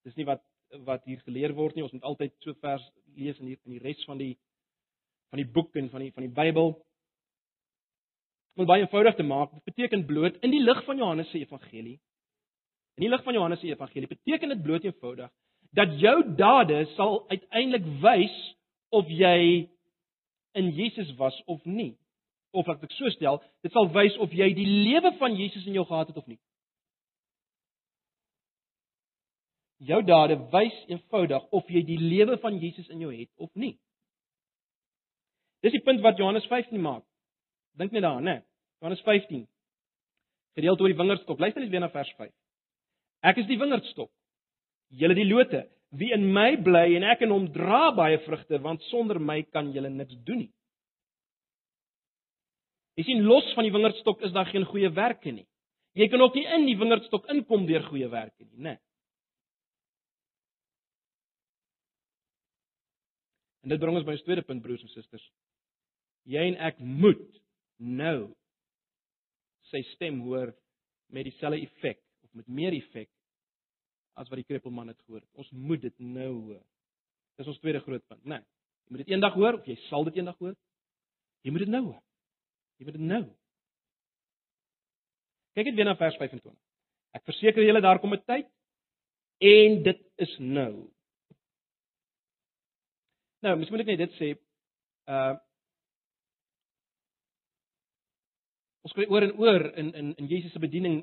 Dis 0.03 0.15
nie 0.17 0.25
wat 0.25 0.41
wat 0.85 1.03
hier 1.05 1.21
geleer 1.25 1.53
word 1.53 1.75
nie. 1.75 1.83
Ons 1.85 1.93
moet 1.93 2.05
altyd 2.09 2.33
so 2.43 2.53
vers 2.61 2.83
lees 3.15 3.37
in 3.39 3.51
hier 3.51 3.59
in 3.65 3.75
die 3.77 3.83
res 3.83 4.01
van 4.09 4.17
die 4.17 4.33
van 5.29 5.41
die 5.41 5.47
boek 5.53 5.77
en 5.77 5.89
van 5.93 6.03
die 6.03 6.11
van 6.15 6.25
die 6.25 6.33
Bybel. 6.33 6.73
Om 8.57 8.67
baie 8.67 8.83
eenvoudig 8.83 9.15
te 9.15 9.23
maak, 9.23 9.53
dit 9.55 9.69
beteken 9.71 10.05
bloot 10.09 10.41
in 10.43 10.51
die 10.51 10.63
lig 10.63 10.81
van 10.87 10.97
Johannes 10.97 11.29
se 11.31 11.39
evangelie. 11.39 11.99
In 12.97 13.05
die 13.05 13.11
lig 13.13 13.23
van 13.23 13.37
Johannes 13.37 13.61
se 13.61 13.69
evangelie 13.69 14.09
beteken 14.09 14.55
dit 14.55 14.65
bloot 14.65 14.89
eenvoudig 14.89 15.31
dat 15.77 15.93
jou 16.01 16.17
dade 16.35 16.83
sal 16.95 17.21
uiteindelik 17.29 17.85
wys 18.01 18.35
of 18.89 19.07
jy 19.13 19.69
in 20.57 20.73
Jesus 20.73 21.13
was 21.21 21.37
of 21.45 21.63
nie. 21.65 21.93
Of 22.51 22.67
laat 22.67 22.83
ek 22.83 22.93
so 22.97 23.09
stel, 23.13 23.41
dit 23.61 23.73
sal 23.73 23.91
wys 23.93 24.15
of 24.17 24.31
jy 24.33 24.53
die 24.57 24.67
lewe 24.89 25.13
van 25.19 25.35
Jesus 25.37 25.67
in 25.69 25.77
jou 25.77 25.85
gehad 25.85 26.09
het 26.09 26.17
of 26.17 26.27
nie. 26.27 26.39
jou 29.79 30.01
dade 30.03 30.35
wys 30.51 30.75
eenvoudig 30.91 31.45
of 31.55 31.69
jy 31.71 31.83
die 31.87 31.99
lewe 32.01 32.37
van 32.43 32.59
Jesus 32.59 32.89
in 32.91 33.03
jou 33.03 33.11
het 33.13 33.29
of 33.39 33.49
nie. 33.55 33.77
Dis 35.63 35.75
die 35.75 35.83
punt 35.83 36.03
wat 36.03 36.19
Johannes 36.19 36.47
15 36.51 36.79
maak. 36.83 37.03
Dink 37.79 37.95
net 37.95 38.03
daaraan, 38.03 38.27
né? 38.27 38.37
Johannes 38.79 39.01
15. 39.07 39.45
Gedeelte 40.59 40.83
oor 40.83 40.91
die 40.91 40.99
wingerdstok. 40.99 41.39
Luister 41.39 41.63
net 41.63 41.71
weer 41.71 41.83
na 41.83 41.91
vers 41.91 42.11
5. 42.17 42.31
Ek 43.31 43.39
is 43.39 43.47
die 43.47 43.59
wingerdstok. 43.59 44.11
Julle 44.99 45.15
die 45.15 45.27
lote. 45.27 45.65
Wie 45.95 46.11
in 46.15 46.27
my 46.33 46.53
bly 46.63 46.85
en 46.99 47.07
ek 47.11 47.23
in 47.25 47.33
hom 47.33 47.49
dra 47.51 47.89
baie 47.95 48.19
vrugte, 48.23 48.59
want 48.63 48.83
sonder 48.87 49.19
my 49.19 49.41
kan 49.51 49.71
julle 49.75 49.91
niks 49.91 50.15
doen 50.27 50.45
nie. 50.45 50.51
Jy 52.99 53.05
sien 53.07 53.23
los 53.23 53.47
van 53.55 53.63
die 53.63 53.71
wingerdstok 53.71 54.25
is 54.27 54.33
daar 54.35 54.49
geen 54.51 54.65
goeie 54.67 54.89
werke 54.91 55.31
nie. 55.31 55.45
Jy 55.95 56.09
kan 56.11 56.19
ook 56.19 56.35
nie 56.35 56.43
in 56.51 56.65
die 56.67 56.75
wingerdstok 56.77 57.29
inkom 57.31 57.63
deur 57.69 57.85
goeie 57.87 58.09
werke 58.11 58.43
nie, 58.43 58.59
né? 58.65 58.73
En 63.63 63.71
dit 63.71 63.79
bring 63.79 63.95
ons 63.95 64.03
by 64.07 64.17
ons 64.17 64.25
tweede 64.25 64.43
punt 64.43 64.63
broers 64.63 64.83
en 64.83 64.91
susters. 64.91 65.23
Jy 66.27 66.43
en 66.51 66.59
ek 66.67 66.81
moet 66.83 67.23
nou 67.79 68.33
sy 69.71 69.81
stem 69.93 70.19
hoor 70.25 70.51
met 71.13 71.27
dieselfde 71.29 71.61
effek 71.63 72.01
of 72.25 72.35
met 72.35 72.51
meer 72.51 72.75
effek 72.75 73.09
as 74.19 74.27
wat 74.27 74.41
die 74.41 74.47
kreppelman 74.49 74.91
het 74.91 74.99
gehoor. 75.05 75.23
Ons 75.39 75.47
moet 75.55 75.87
dit 75.87 76.03
nou 76.03 76.33
hoor. 76.49 76.63
Dis 77.39 77.47
ons 77.47 77.63
tweede 77.63 77.79
groot 77.85 78.03
punt, 78.11 78.25
né? 78.25 78.41
Nee, 78.41 78.47
jy 78.83 78.91
moet 78.91 79.05
dit 79.05 79.15
eendag 79.15 79.39
hoor 79.39 79.61
of 79.61 79.71
jy 79.71 79.79
sal 79.87 80.03
dit 80.09 80.19
eendag 80.19 80.35
hoor. 80.43 80.57
Jy 81.47 81.55
moet 81.55 81.63
dit 81.63 81.71
nou 81.71 81.85
hoor. 81.93 82.03
Jy 82.79 82.87
moet 82.87 82.95
dit 82.95 83.07
nou. 83.09 83.23
Kyk 85.57 85.67
net 85.67 85.75
weer 85.75 85.89
na 85.89 85.97
vers 85.99 86.15
25. 86.15 86.55
Ek 87.17 87.25
verseker 87.27 87.65
julle 87.65 87.81
daar 87.83 87.99
kom 87.99 88.13
'n 88.13 88.23
tyd 88.23 88.47
en 89.39 89.83
dit 89.83 90.01
is 90.17 90.39
nou 90.39 90.87
Nou, 93.39 93.55
mis 93.55 93.69
moet 93.71 93.85
ek 93.85 93.93
net 93.93 94.01
dit 94.03 94.17
sê. 94.19 94.33
Uh 95.07 95.37
Ons 98.87 98.95
kry 98.95 99.05
oor 99.11 99.25
en 99.25 99.33
oor 99.37 99.65
in 99.77 99.89
in 99.93 100.11
in 100.17 100.27
Jesus 100.31 100.53
se 100.55 100.59
bediening 100.59 101.01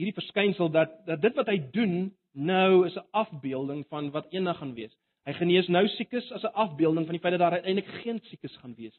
hierdie 0.00 0.16
verskynsel 0.16 0.70
dat 0.72 0.94
dat 1.06 1.20
dit 1.22 1.36
wat 1.36 1.50
hy 1.52 1.58
doen 1.72 1.96
nou 2.32 2.86
is 2.86 2.96
'n 2.96 3.08
afbeelding 3.12 3.84
van 3.92 4.10
wat 4.10 4.32
eendag 4.32 4.58
gaan 4.58 4.74
wees. 4.74 4.92
Hy 5.24 5.32
genees 5.32 5.68
nou 5.68 5.86
siekes 5.88 6.32
as 6.32 6.42
'n 6.44 6.56
afbeelding 6.64 7.06
van 7.06 7.12
die 7.12 7.20
feit 7.20 7.32
dat 7.32 7.44
daar 7.44 7.58
uiteindelik 7.60 8.02
geen 8.02 8.20
siekes 8.24 8.56
gaan 8.56 8.74
wees. 8.74 8.96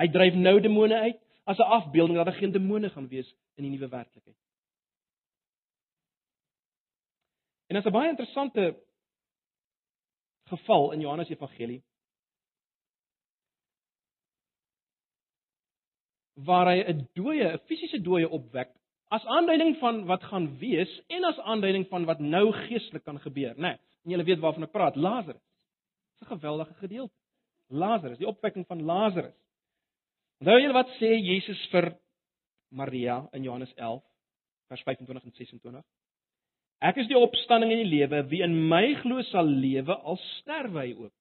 Hy 0.00 0.08
dryf 0.08 0.34
nou 0.34 0.60
demone 0.60 0.96
uit 0.96 1.18
as 1.44 1.58
'n 1.58 1.72
afbeelding 1.78 2.16
dat 2.16 2.26
daar 2.26 2.40
geen 2.40 2.52
demone 2.52 2.90
gaan 2.90 3.08
wees 3.08 3.34
in 3.54 3.62
die 3.64 3.72
nuwe 3.72 3.88
werklikheid. 3.88 4.36
En 7.68 7.76
dit 7.76 7.84
is 7.84 7.90
'n 7.90 7.92
baie 7.92 8.08
interessante 8.08 8.82
geval 10.48 10.92
in 10.92 11.00
Johannes 11.00 11.28
Evangelie. 11.28 11.82
waar 16.44 16.66
hy 16.66 16.82
'n 16.82 17.08
dooie, 17.14 17.52
'n 17.52 17.58
fisiese 17.66 18.00
dooie 18.00 18.28
opwek 18.28 18.70
as 19.08 19.24
aanduiding 19.24 19.76
van 19.78 20.04
wat 20.06 20.22
gaan 20.22 20.58
wees 20.58 21.02
en 21.06 21.24
as 21.24 21.38
aanduiding 21.38 21.88
van 21.88 22.04
wat 22.04 22.18
nou 22.18 22.52
geestelik 22.52 23.04
kan 23.04 23.20
gebeur, 23.20 23.54
né? 23.56 23.60
Nee, 23.60 23.76
en 24.04 24.10
julle 24.10 24.24
weet 24.24 24.38
waarvan 24.38 24.62
ek 24.62 24.70
praat, 24.70 24.96
Lazarus. 24.96 25.42
Dis 26.18 26.28
'n 26.28 26.32
geweldige 26.32 26.74
gedeelte. 26.74 27.14
Lazarus, 27.68 28.18
die 28.18 28.26
opwekking 28.26 28.66
van 28.66 28.82
Lazarus. 28.82 29.34
Onthou 30.40 30.56
julle 30.56 30.76
wat 30.76 30.92
sê 30.96 31.12
Jesus 31.20 31.60
vir 31.72 31.90
Maria 32.72 33.20
in 33.36 33.44
Johannes 33.44 33.72
11 33.76 34.00
vers 34.72 34.84
25 34.86 35.26
en 35.26 35.34
26? 35.36 35.82
Ek 36.80 36.96
is 37.02 37.10
die 37.10 37.18
opstanding 37.18 37.74
en 37.74 37.82
die 37.82 37.90
lewe, 37.90 38.22
wie 38.30 38.40
in 38.46 38.54
my 38.70 38.86
glo 39.02 39.20
sal 39.28 39.44
lewe 39.44 39.92
al 40.00 40.16
sterwe 40.40 40.80
hy 40.80 40.94
ook. 40.96 41.12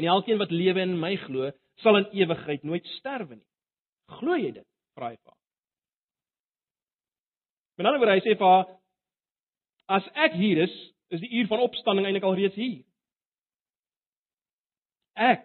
En 0.00 0.08
elkeen 0.14 0.40
wat 0.40 0.54
lewe 0.54 0.80
in 0.80 0.94
my 1.00 1.12
glo, 1.26 1.50
sal 1.84 2.00
in 2.00 2.08
ewigheid 2.16 2.64
nooit 2.64 2.88
sterwe 2.96 3.36
nie. 3.36 3.48
Glo 4.16 4.38
jy 4.40 4.54
dit? 4.54 4.68
Vra 4.96 5.10
hy 5.10 5.18
vir 5.18 5.32
haar. 5.34 5.42
Met 7.76 7.90
ander 7.90 8.00
woorde, 8.00 8.16
hy 8.16 8.24
sê 8.24 8.36
vir 8.40 8.48
haar 8.48 9.98
as 9.98 10.08
ek 10.24 10.38
hier 10.40 10.62
is, 10.64 10.72
is 11.12 11.20
die 11.20 11.34
uur 11.36 11.50
van 11.52 11.66
opstanding 11.66 12.08
eintlik 12.08 12.24
al 12.24 12.38
reeds 12.38 12.56
hier. 12.56 12.80
Ek 15.20 15.44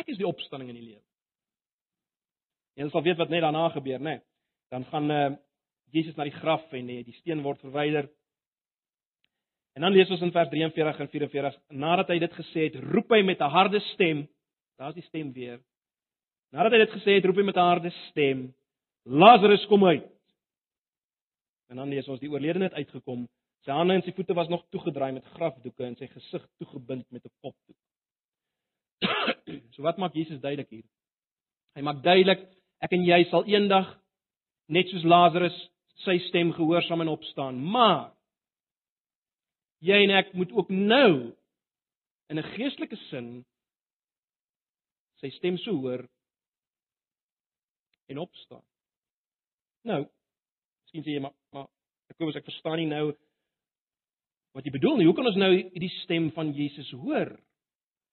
ek 0.00 0.10
is 0.10 0.18
die 0.18 0.26
opstanding 0.26 0.72
in 0.72 0.80
die 0.80 0.88
lewe. 0.88 1.04
Jy 2.74 2.88
sal 2.90 3.02
weet 3.02 3.18
wat 3.18 3.28
net 3.28 3.42
daarna 3.42 3.68
gebeur, 3.68 4.00
né? 4.00 4.20
Dan 4.70 4.84
gaan 4.84 5.10
uh 5.10 5.30
Jesus 5.90 6.14
na 6.14 6.22
die 6.24 6.34
graf 6.38 6.72
en 6.72 6.86
nee, 6.86 7.02
die 7.02 7.16
steen 7.18 7.42
word 7.42 7.58
verwyder. 7.64 8.06
En 9.74 9.82
dan 9.82 9.94
lees 9.94 10.10
ons 10.10 10.22
in 10.22 10.30
vers 10.30 10.50
43 10.52 11.00
en 11.02 11.08
44, 11.10 11.56
nadat 11.82 12.12
hy 12.12 12.18
dit 12.22 12.36
gesê 12.38 12.68
het, 12.68 12.76
roep 12.92 13.10
hy 13.10 13.22
met 13.26 13.40
'n 13.40 13.50
harde 13.50 13.80
stem. 13.94 14.28
Daar's 14.78 14.94
die 14.94 15.06
stem 15.08 15.32
weer. 15.32 15.58
Nadat 16.52 16.72
hy 16.72 16.78
dit 16.78 16.94
gesê 16.94 17.18
het, 17.18 17.24
roep 17.24 17.36
hy 17.36 17.42
met 17.42 17.56
'n 17.56 17.70
harde 17.70 17.90
stem: 18.10 18.54
Lazarus 19.04 19.66
kom 19.66 19.84
uit. 19.84 20.06
En 21.68 21.76
dan 21.76 21.88
lees 21.88 22.08
ons 22.08 22.20
die 22.20 22.30
oorledene 22.30 22.64
het 22.64 22.74
uitgekom. 22.74 23.28
Sy 23.64 23.70
hande 23.70 23.94
en 23.94 24.02
sy 24.02 24.12
voete 24.12 24.34
was 24.34 24.48
nog 24.48 24.64
toegedraai 24.70 25.12
met 25.12 25.24
grafdoeke 25.24 25.84
en 25.84 25.96
sy 25.96 26.06
gesig 26.06 26.46
toegebind 26.58 27.10
met 27.10 27.24
'n 27.24 27.32
kopdoek. 27.40 27.78
so 29.74 29.82
wat 29.82 29.98
maak 29.98 30.14
Jesus 30.14 30.40
duidelik 30.40 30.70
hier? 30.70 30.88
Hy 31.74 31.82
maak 31.82 32.02
duidelik 32.02 32.48
ek 32.84 32.94
en 32.96 33.04
jy 33.04 33.20
sal 33.30 33.44
eendag 33.48 33.88
net 34.72 34.88
soos 34.92 35.04
Lazarus 35.04 35.56
sy 36.04 36.16
stem 36.28 36.52
gehoorsaam 36.56 37.02
en 37.04 37.12
opstaan, 37.12 37.58
maar 37.60 38.12
jy 39.84 39.98
en 40.06 40.14
ek 40.16 40.32
moet 40.36 40.52
ook 40.52 40.70
nou 40.72 41.32
in 42.30 42.38
'n 42.38 42.50
geestelike 42.56 42.96
sin 43.08 43.44
sy 45.20 45.30
stem 45.30 45.58
so 45.58 45.76
hoor 45.76 46.06
en 48.08 48.18
opstaan. 48.18 48.64
Nou, 49.84 50.04
sê 50.90 51.02
jy 51.04 51.20
maar 51.20 51.34
maar 51.52 51.68
ek 52.10 52.18
kom 52.18 52.28
as 52.28 52.36
ek 52.36 52.48
verstaan 52.48 52.78
nie 52.78 52.90
nou 52.90 53.12
wat 54.56 54.64
jy 54.64 54.72
bedoel 54.74 54.96
nie. 54.98 55.06
Hoe 55.06 55.14
kan 55.14 55.26
ons 55.26 55.38
nou 55.38 55.52
die 55.78 55.92
stem 56.02 56.30
van 56.34 56.52
Jesus 56.52 56.90
hoor? 56.90 57.38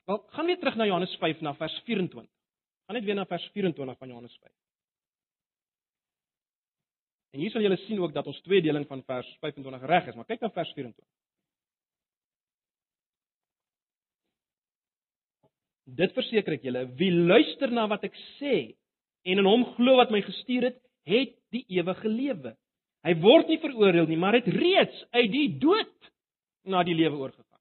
Wel, 0.07 0.19
gaan 0.35 0.45
weer 0.45 0.59
terug 0.59 0.75
na 0.75 0.85
Johannes 0.85 1.15
5 1.19 1.41
na 1.41 1.53
vers 1.57 1.81
24. 1.85 2.29
Gaan 2.87 2.95
net 2.95 3.05
weer 3.05 3.17
na 3.19 3.25
vers 3.27 3.43
24 3.51 3.97
van 3.99 4.07
Johannes 4.07 4.37
5. 4.39 4.51
En 7.35 7.39
hier 7.43 7.51
sal 7.51 7.61
julle 7.61 7.77
sien 7.83 7.99
ook 7.99 8.13
dat 8.15 8.27
ons 8.31 8.39
tweedeling 8.45 8.85
van 8.87 9.03
vers 9.03 9.27
25 9.41 9.87
reg 9.91 10.05
is, 10.07 10.15
maar 10.15 10.27
kyk 10.29 10.45
na 10.45 10.49
vers 10.55 10.71
24. 10.77 11.03
Dit 15.99 16.15
verseker 16.15 16.55
ek 16.55 16.63
julle, 16.67 16.85
wie 16.99 17.11
luister 17.11 17.71
na 17.75 17.89
wat 17.91 18.05
ek 18.07 18.15
sê 18.37 18.53
en 19.27 19.43
in 19.43 19.49
hom 19.49 19.65
glo 19.75 19.97
wat 19.99 20.13
my 20.15 20.21
gestuur 20.23 20.69
het, 20.69 20.79
het 21.07 21.35
die 21.51 21.65
ewige 21.75 22.07
lewe. 22.11 22.53
Hy 23.03 23.13
word 23.23 23.51
nie 23.51 23.59
veroordeel 23.63 24.07
nie, 24.07 24.19
maar 24.19 24.39
het 24.39 24.47
reeds 24.51 25.03
uit 25.15 25.29
die 25.31 25.49
dood 25.59 26.09
na 26.67 26.83
die 26.87 26.95
lewe 26.95 27.19
oorgegaan. 27.19 27.59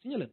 sien 0.00 0.16
julle? 0.16 0.30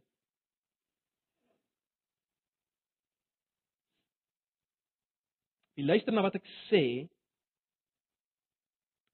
Wie 5.82 5.88
luister 5.90 6.14
na 6.14 6.22
wat 6.22 6.36
ek 6.38 6.44
sê 6.68 7.08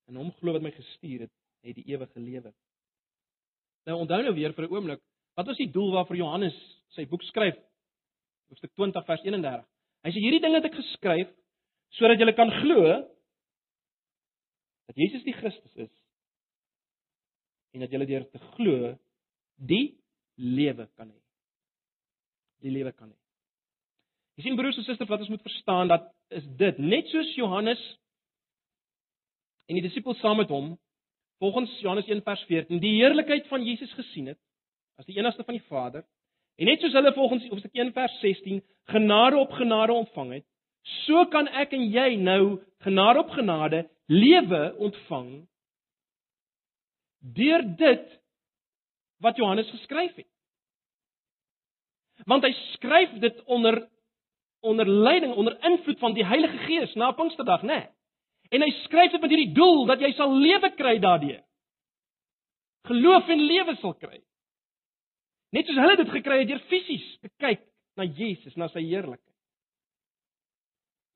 en 0.05 0.19
hom 0.21 0.29
glo 0.37 0.53
wat 0.53 0.65
my 0.65 0.69
gestuur 0.75 1.23
het, 1.25 1.33
het 1.65 1.77
die 1.79 1.87
ewige 1.95 2.21
lewe. 2.21 2.51
Nou 3.89 4.03
onthou 4.03 4.19
nou 4.21 4.35
weer 4.37 4.53
vir 4.53 4.67
'n 4.67 4.75
oomblik, 4.75 5.01
wat 5.35 5.47
was 5.49 5.57
die 5.57 5.73
doel 5.73 5.95
waarvoor 5.95 6.17
Johannes 6.17 6.57
sy 6.93 7.07
boek 7.09 7.23
skryf? 7.25 7.57
Hoofstuk 8.53 8.75
20 8.77 9.07
vers 9.07 9.23
31. 9.25 9.65
Hy 10.05 10.11
sê 10.13 10.21
hierdie 10.21 10.41
dinge 10.45 10.61
het 10.61 10.69
ek 10.69 10.77
geskryf 10.77 11.31
sodat 11.97 12.21
julle 12.21 12.37
kan 12.37 12.53
glo 12.61 12.85
dat 14.89 14.97
Jesus 14.97 15.25
die 15.25 15.39
Christus 15.41 15.75
is 15.77 15.95
en 17.73 17.81
dat 17.81 17.91
julle 17.91 18.07
deur 18.07 18.29
te 18.29 18.39
glo 18.53 18.93
die 19.57 19.97
lewe 20.37 20.87
kan 20.97 21.09
hê. 21.09 21.21
Die 22.61 22.71
lewe 22.77 22.93
kan 22.93 23.09
hê. 23.09 23.28
Jy 24.39 24.47
sien 24.47 24.59
broers 24.59 24.79
en 24.79 24.87
susters 24.87 25.11
wat 25.11 25.25
ons 25.25 25.33
moet 25.35 25.43
verstaan 25.43 25.91
dat 25.91 26.05
is 26.31 26.45
dit 26.61 26.79
net 26.79 27.09
soos 27.11 27.33
Johannes 27.35 27.81
en 29.69 29.77
die 29.77 29.85
disippels 29.85 30.21
saam 30.23 30.39
met 30.39 30.53
hom 30.53 30.77
volgens 31.43 31.73
Johannes 31.83 32.07
1:14 32.07 32.79
die 32.83 32.95
heerlikheid 33.01 33.51
van 33.51 33.67
Jesus 33.67 33.93
gesien 33.99 34.31
het 34.33 34.41
as 34.99 35.07
die 35.11 35.19
enigste 35.19 35.45
van 35.45 35.59
die 35.59 35.67
Vader 35.67 36.07
En 36.59 36.67
net 36.67 36.83
soos 36.83 36.95
hulle 36.99 37.13
volgens 37.15 37.47
hoofstuk 37.49 37.75
1 37.79 37.93
vers 37.95 38.21
16 38.21 38.63
genade 38.91 39.37
op 39.37 39.53
genade 39.55 39.93
ontvang 39.93 40.33
het, 40.33 40.47
so 41.07 41.27
kan 41.31 41.47
ek 41.49 41.75
en 41.77 41.85
jy 41.93 42.17
nou 42.19 42.59
genade 42.83 43.23
op 43.23 43.31
genade 43.31 43.85
lewe 44.11 44.63
ontvang 44.83 45.29
deur 47.39 47.63
dit 47.79 48.11
wat 49.23 49.39
Johannes 49.39 49.71
geskryf 49.71 50.15
het. 50.19 50.31
Want 52.27 52.43
hy 52.47 52.53
skryf 52.75 53.15
dit 53.23 53.39
onder 53.47 53.85
onder 54.61 54.87
leiding, 54.87 55.35
onder 55.35 55.65
invloed 55.65 55.99
van 55.99 56.15
die 56.15 56.27
Heilige 56.27 56.59
Gees 56.67 56.95
na 56.95 57.13
Pinksterdag, 57.13 57.63
né? 57.63 57.75
Nee. 57.75 57.87
En 58.49 58.65
hy 58.65 58.71
skryf 58.85 59.13
dit 59.13 59.21
met 59.21 59.31
hierdie 59.31 59.55
doel 59.57 59.85
dat 59.91 60.01
jy 60.01 60.13
sal 60.17 60.33
lewe 60.33 60.71
kry 60.77 60.97
daardeur. 61.03 61.43
Geloof 62.89 63.29
en 63.29 63.45
lewe 63.45 63.75
sal 63.83 63.95
kry. 64.01 64.23
Net 65.53 65.69
soos 65.69 65.81
hulle 65.81 65.97
dit 66.01 66.13
gekry 66.13 66.43
het 66.43 66.51
deur 66.51 66.63
fisies 66.71 67.07
te 67.21 67.31
kyk 67.41 67.61
na 68.01 68.07
Jesus, 68.09 68.57
na 68.57 68.69
sy 68.73 68.85
heerlikheid. 68.87 69.25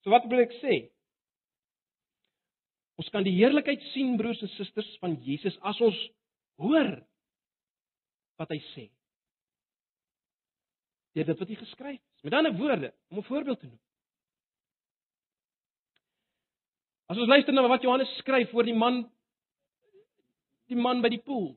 So 0.02 0.12
wat 0.12 0.26
wil 0.28 0.42
ek 0.44 0.52
sê? 0.60 0.80
Ons 3.00 3.08
kan 3.14 3.24
die 3.24 3.34
heerlikheid 3.38 3.80
sien 3.92 4.16
broers 4.20 4.42
en 4.44 4.52
susters 4.56 4.90
van 5.00 5.16
Jesus 5.24 5.56
as 5.68 5.80
ons 5.84 5.98
hoor 6.60 6.90
wat 8.40 8.52
hy 8.52 8.60
sê. 8.72 8.88
Deur 11.12 11.28
dit 11.28 11.38
wat 11.38 11.48
hy 11.48 11.56
geskryf 11.60 11.98
het. 11.98 12.22
Met 12.24 12.34
ander 12.38 12.54
woorde, 12.56 12.92
om 13.10 13.18
'n 13.18 13.22
voorbeeld 13.22 13.60
te 13.60 13.66
noem. 13.66 13.80
As 17.06 17.18
ons 17.18 17.28
luister 17.28 17.52
na 17.52 17.68
wat 17.68 17.82
Johannes 17.82 18.16
skryf 18.16 18.54
oor 18.54 18.64
die 18.64 18.74
man 18.74 19.10
die 20.70 20.76
man 20.76 21.02
by 21.02 21.10
die 21.12 21.20
poel. 21.20 21.52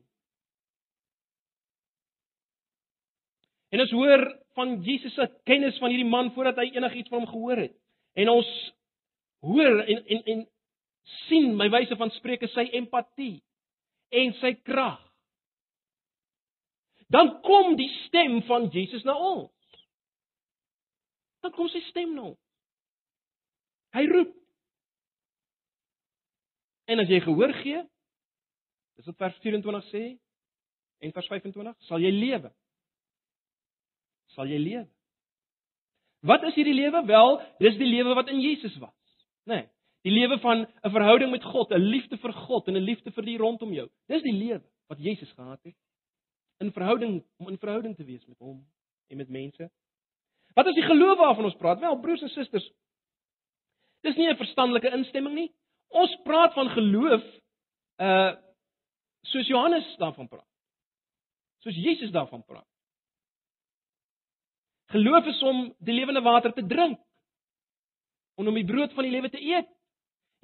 En 3.72 3.80
ons 3.80 3.90
hoor 3.90 4.26
van 4.54 4.82
Jesus 4.82 5.14
se 5.14 5.26
kennis 5.44 5.78
van 5.78 5.92
hierdie 5.92 6.08
man 6.08 6.32
voordat 6.34 6.56
hy 6.56 6.70
enigiets 6.74 7.08
van 7.08 7.18
hom 7.18 7.30
gehoor 7.30 7.56
het. 7.56 7.74
En 8.14 8.28
ons 8.28 8.52
hoor 9.40 9.80
en 9.84 10.04
en 10.04 10.22
en 10.34 10.44
sien 11.26 11.56
by 11.58 11.68
wyse 11.72 11.96
van 11.96 12.10
spreuke 12.10 12.48
sy 12.52 12.68
empatie 12.76 13.40
en 14.10 14.32
sy 14.40 14.54
krag. 14.66 15.05
Dan 17.12 17.36
kom 17.46 17.76
die 17.78 17.88
stem 18.06 18.40
van 18.48 18.68
Jesus 18.74 19.04
na 19.06 19.14
ons. 19.14 19.52
Dan 21.44 21.54
kom 21.54 21.68
sy 21.70 21.80
stem 21.90 22.14
na 22.14 22.30
ons. 22.32 22.42
Hy 23.94 24.04
roep. 24.10 24.34
En 26.90 27.02
as 27.02 27.10
jy 27.10 27.20
gehoor 27.22 27.54
gee, 27.62 27.80
dis 28.98 29.08
wat 29.10 29.18
vers 29.22 29.38
24 29.42 29.88
sê 29.90 30.04
en 31.04 31.12
vers 31.12 31.28
25, 31.30 31.74
sal 31.88 32.02
jy 32.02 32.12
lewe 32.14 32.50
sal 34.36 34.50
jy 34.50 34.60
lewe. 34.60 34.86
Wat 36.26 36.44
is 36.48 36.56
hierdie 36.58 36.76
lewe? 36.76 37.02
Wel, 37.08 37.40
dis 37.62 37.78
die 37.80 37.88
lewe 37.88 38.16
wat 38.18 38.30
in 38.32 38.42
Jesus 38.42 38.74
was, 38.82 38.94
nê? 39.48 39.62
Nee, 39.62 39.68
die 40.06 40.14
lewe 40.14 40.38
van 40.38 40.66
'n 40.66 40.90
verhouding 40.94 41.30
met 41.30 41.44
God, 41.44 41.72
'n 41.72 41.82
liefde 41.82 42.16
vir 42.16 42.32
God 42.32 42.68
en 42.68 42.76
'n 42.76 42.84
liefde 42.84 43.10
vir 43.10 43.24
die 43.24 43.38
rondom 43.38 43.72
jou. 43.72 43.88
Dis 44.08 44.22
die 44.22 44.32
lewe 44.32 44.62
wat 44.88 44.98
Jesus 44.98 45.32
gehad 45.32 45.62
het. 45.64 45.74
In 46.58 46.72
verhouding 46.72 47.24
om 47.36 47.48
in 47.48 47.58
verhouding 47.58 47.96
te 47.96 48.04
wees 48.04 48.24
met 48.26 48.38
hom 48.38 48.60
en 49.08 49.16
met 49.16 49.28
mense. 49.28 49.70
Wat 50.54 50.66
is 50.66 50.74
die 50.74 50.86
geloof 50.86 51.18
waarvan 51.18 51.44
ons 51.44 51.58
praat? 51.60 51.80
Wel, 51.80 51.98
broers 52.00 52.22
en 52.22 52.32
susters, 52.32 52.66
dis 54.00 54.16
nie 54.16 54.28
'n 54.28 54.36
verstandelike 54.36 54.90
instemming 54.90 55.34
nie. 55.34 55.50
Ons 55.88 56.16
praat 56.24 56.52
van 56.52 56.68
geloof 56.68 57.22
uh 58.00 58.34
soos 59.26 59.46
Johannes 59.46 59.96
daarvan 59.98 60.28
praat. 60.28 60.48
Soos 61.58 61.74
Jesus 61.74 62.10
daarvan 62.10 62.44
praat. 62.44 62.68
Geloof 64.86 65.26
is 65.26 65.42
om 65.42 65.74
die 65.78 65.94
lewende 65.94 66.20
water 66.20 66.52
te 66.52 66.66
drink. 66.66 67.00
En 68.36 68.48
om 68.48 68.54
die 68.54 68.64
brood 68.64 68.92
van 68.92 69.02
die 69.02 69.12
lewe 69.12 69.30
te 69.30 69.40
eet. 69.40 69.66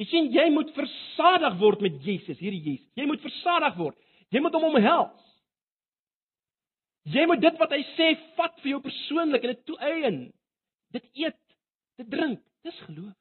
Jy 0.01 0.07
sien, 0.09 0.31
jy 0.33 0.49
moet 0.51 0.73
versadig 0.75 1.59
word 1.61 1.81
met 1.85 2.01
Jesus, 2.03 2.39
hierdie 2.41 2.63
Jesus. 2.63 2.89
Jy 2.99 3.07
moet 3.07 3.21
versadig 3.21 3.77
word. 3.77 3.99
Jy 4.33 4.41
moet 4.41 4.57
hom 4.57 4.65
omhels. 4.65 5.32
Jy 7.03 7.25
moet 7.27 7.41
dit 7.43 7.59
wat 7.59 7.73
hy 7.75 7.83
sê 7.97 8.13
vat 8.37 8.61
vir 8.63 8.75
jou 8.77 8.81
persoonlik 8.85 9.43
en 9.43 9.53
dit 9.55 9.65
toeëien. 9.67 10.19
Dit 10.95 11.09
eet, 11.25 11.41
dit 11.99 12.11
drink. 12.11 12.43
Dis 12.63 12.79
geloof. 12.87 13.17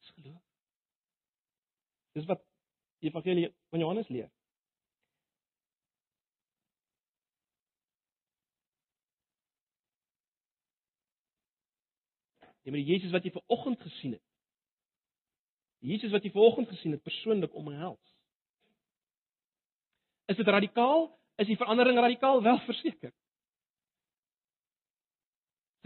Dis 0.00 0.14
geloof. 0.16 0.40
Dis 2.16 2.28
wat 2.30 2.40
die 3.04 3.10
evangelie 3.10 3.50
van 3.68 3.82
Johannes 3.84 4.08
leer. 4.08 4.30
Jy 12.64 12.72
moet 12.72 12.82
die 12.82 12.92
Jesus 12.94 13.12
wat 13.14 13.22
jy 13.22 13.30
ver 13.30 13.44
oggend 13.52 13.84
gesien 13.84 14.16
het. 14.16 14.24
Die 15.84 15.92
Jesus 15.92 16.10
wat 16.10 16.24
jy 16.24 16.32
ver 16.34 16.48
oggend 16.48 16.72
gesien 16.72 16.96
het 16.96 17.04
persoonlik 17.04 17.54
omhels. 17.54 18.16
Is 20.26 20.40
dit 20.40 20.48
radikaal? 20.48 21.06
Is 21.36 21.46
die 21.46 21.56
verandering 21.56 21.98
radikaal? 21.98 22.42
Wel 22.42 22.58
verseker. 22.64 23.12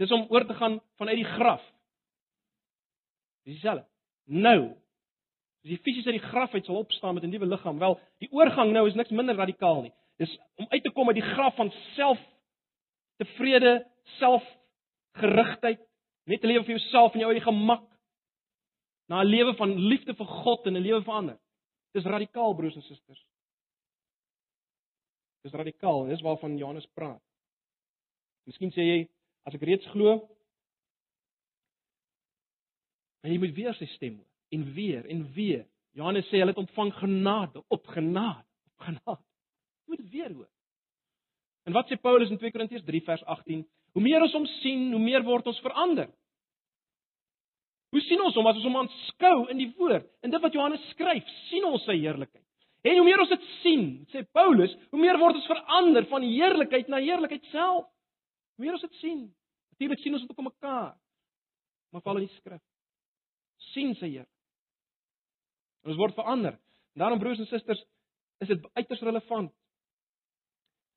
Dis 0.01 0.11
om 0.11 0.25
oor 0.29 0.45
te 0.45 0.53
gaan 0.57 0.79
vanuit 0.97 1.19
die 1.19 1.31
graf. 1.37 1.63
Dis 3.45 3.59
dieselfde. 3.59 3.85
Nou, 4.31 4.59
as 5.61 5.69
jy 5.69 5.77
fisies 5.83 6.07
uit 6.07 6.17
die 6.17 6.29
graf 6.29 6.53
uit 6.53 6.65
sal 6.65 6.79
opstaan 6.79 7.13
met 7.17 7.23
'n 7.23 7.29
nuwe 7.29 7.45
liggaam, 7.45 7.79
wel, 7.79 7.99
die 8.17 8.31
oorgang 8.31 8.71
nou 8.71 8.87
is 8.87 8.95
niks 8.95 9.09
minder 9.09 9.35
radikaal 9.35 9.81
nie. 9.81 9.93
Dis 10.17 10.39
om 10.55 10.65
uit 10.69 10.83
te 10.83 10.91
kom 10.91 11.07
uit 11.07 11.19
die 11.19 11.31
graf 11.33 11.55
van 11.55 11.71
self 11.95 12.19
tevrede, 13.17 13.85
selfgerigtheid, 14.03 15.81
net 16.25 16.41
te 16.41 16.47
lewe 16.47 16.63
vir 16.63 16.77
jouself 16.77 17.13
en 17.13 17.19
jou 17.19 17.31
eie 17.31 17.41
gemak 17.41 17.83
na 19.07 19.21
'n 19.21 19.27
lewe 19.27 19.53
van 19.55 19.75
liefde 19.75 20.13
vir 20.13 20.25
God 20.25 20.65
en 20.65 20.77
'n 20.77 20.81
lewe 20.81 21.03
vir 21.03 21.13
ander. 21.13 21.39
Dis 21.93 22.03
radikaal 22.03 22.55
broers 22.55 22.75
en 22.75 22.81
susters. 22.81 23.25
Dis 25.41 25.55
radikaal, 25.57 26.05
dis 26.11 26.21
waarvan 26.21 26.57
Johannes 26.57 26.87
praat. 26.93 27.21
Miskien 28.49 28.73
sê 28.75 28.85
jy 28.85 28.99
as 29.47 29.55
ek 29.57 29.65
reeds 29.65 29.87
glo, 29.93 30.19
maar 33.21 33.33
jy 33.33 33.39
moet 33.41 33.55
weer 33.57 33.77
sy 33.77 33.87
stem 33.95 34.19
hoor 34.19 34.29
en 34.51 34.65
weer 34.75 35.05
en 35.09 35.25
weer. 35.33 35.65
Johannes 35.97 36.27
sê 36.29 36.41
hulle 36.41 36.53
het 36.53 36.61
ontvang 36.61 36.93
genade 36.99 37.61
op 37.67 37.87
genade, 37.87 38.45
op 38.73 38.87
genade. 38.87 39.23
Jy 39.85 39.95
moet 39.95 40.09
weer 40.11 40.33
hoor. 40.33 40.49
En 41.69 41.75
wat 41.77 41.89
sê 41.89 41.97
Paulus 42.01 42.31
in 42.31 42.39
2 42.41 42.51
Korintiërs 42.51 42.85
3 42.87 43.03
vers 43.05 43.23
18? 43.23 43.63
Hoe 43.95 44.03
meer 44.03 44.23
ons 44.23 44.33
hom 44.35 44.47
sien, 44.61 44.89
hoe 44.91 45.01
meer 45.03 45.23
word 45.23 45.47
ons 45.51 45.61
verander. 45.63 46.09
Hoe 47.91 48.01
sien 48.07 48.21
ons 48.23 48.35
hom 48.39 48.47
as 48.47 48.59
ons 48.59 48.67
hom 48.69 48.79
aanskou 48.79 49.35
in 49.51 49.59
die 49.59 49.71
woord? 49.77 50.07
En 50.23 50.31
dit 50.31 50.43
wat 50.43 50.55
Johannes 50.55 50.83
skryf, 50.93 51.27
sien 51.49 51.67
ons 51.67 51.83
sy 51.85 51.97
heerlikheid. 51.99 52.45
En 52.81 52.97
hoe 52.97 53.05
meer 53.05 53.21
ons 53.21 53.29
dit 53.29 53.43
sien, 53.61 53.83
sê 54.09 54.23
Paulus, 54.33 54.71
hoe 54.89 54.99
meer 55.01 55.19
word 55.21 55.37
ons 55.37 55.49
verander 55.49 56.07
van 56.09 56.25
heerlikheid 56.25 56.89
na 56.89 57.01
heerlikheid 57.03 57.45
self. 57.53 57.85
Hoe 58.57 58.65
meer 58.65 58.77
ons 58.77 58.85
dit 58.87 58.97
sien, 59.01 59.21
natuurlik 59.75 60.01
sien 60.01 60.17
ons 60.17 60.23
dit 60.23 60.33
ook 60.33 60.41
op 60.41 60.49
mekaar. 60.49 60.95
Maar 61.91 62.03
val 62.05 62.21
in 62.21 62.27
die 62.27 62.37
skrif. 62.39 62.61
sien 63.71 63.93
sy 63.95 64.09
Heer. 64.09 64.27
Ons 65.87 65.99
word 65.99 66.15
verander. 66.17 66.57
Daarom 66.97 67.19
broers 67.21 67.39
en 67.39 67.47
susters, 67.47 67.79
is 68.43 68.49
dit 68.49 68.65
uiters 68.73 69.03
relevant. 69.05 69.51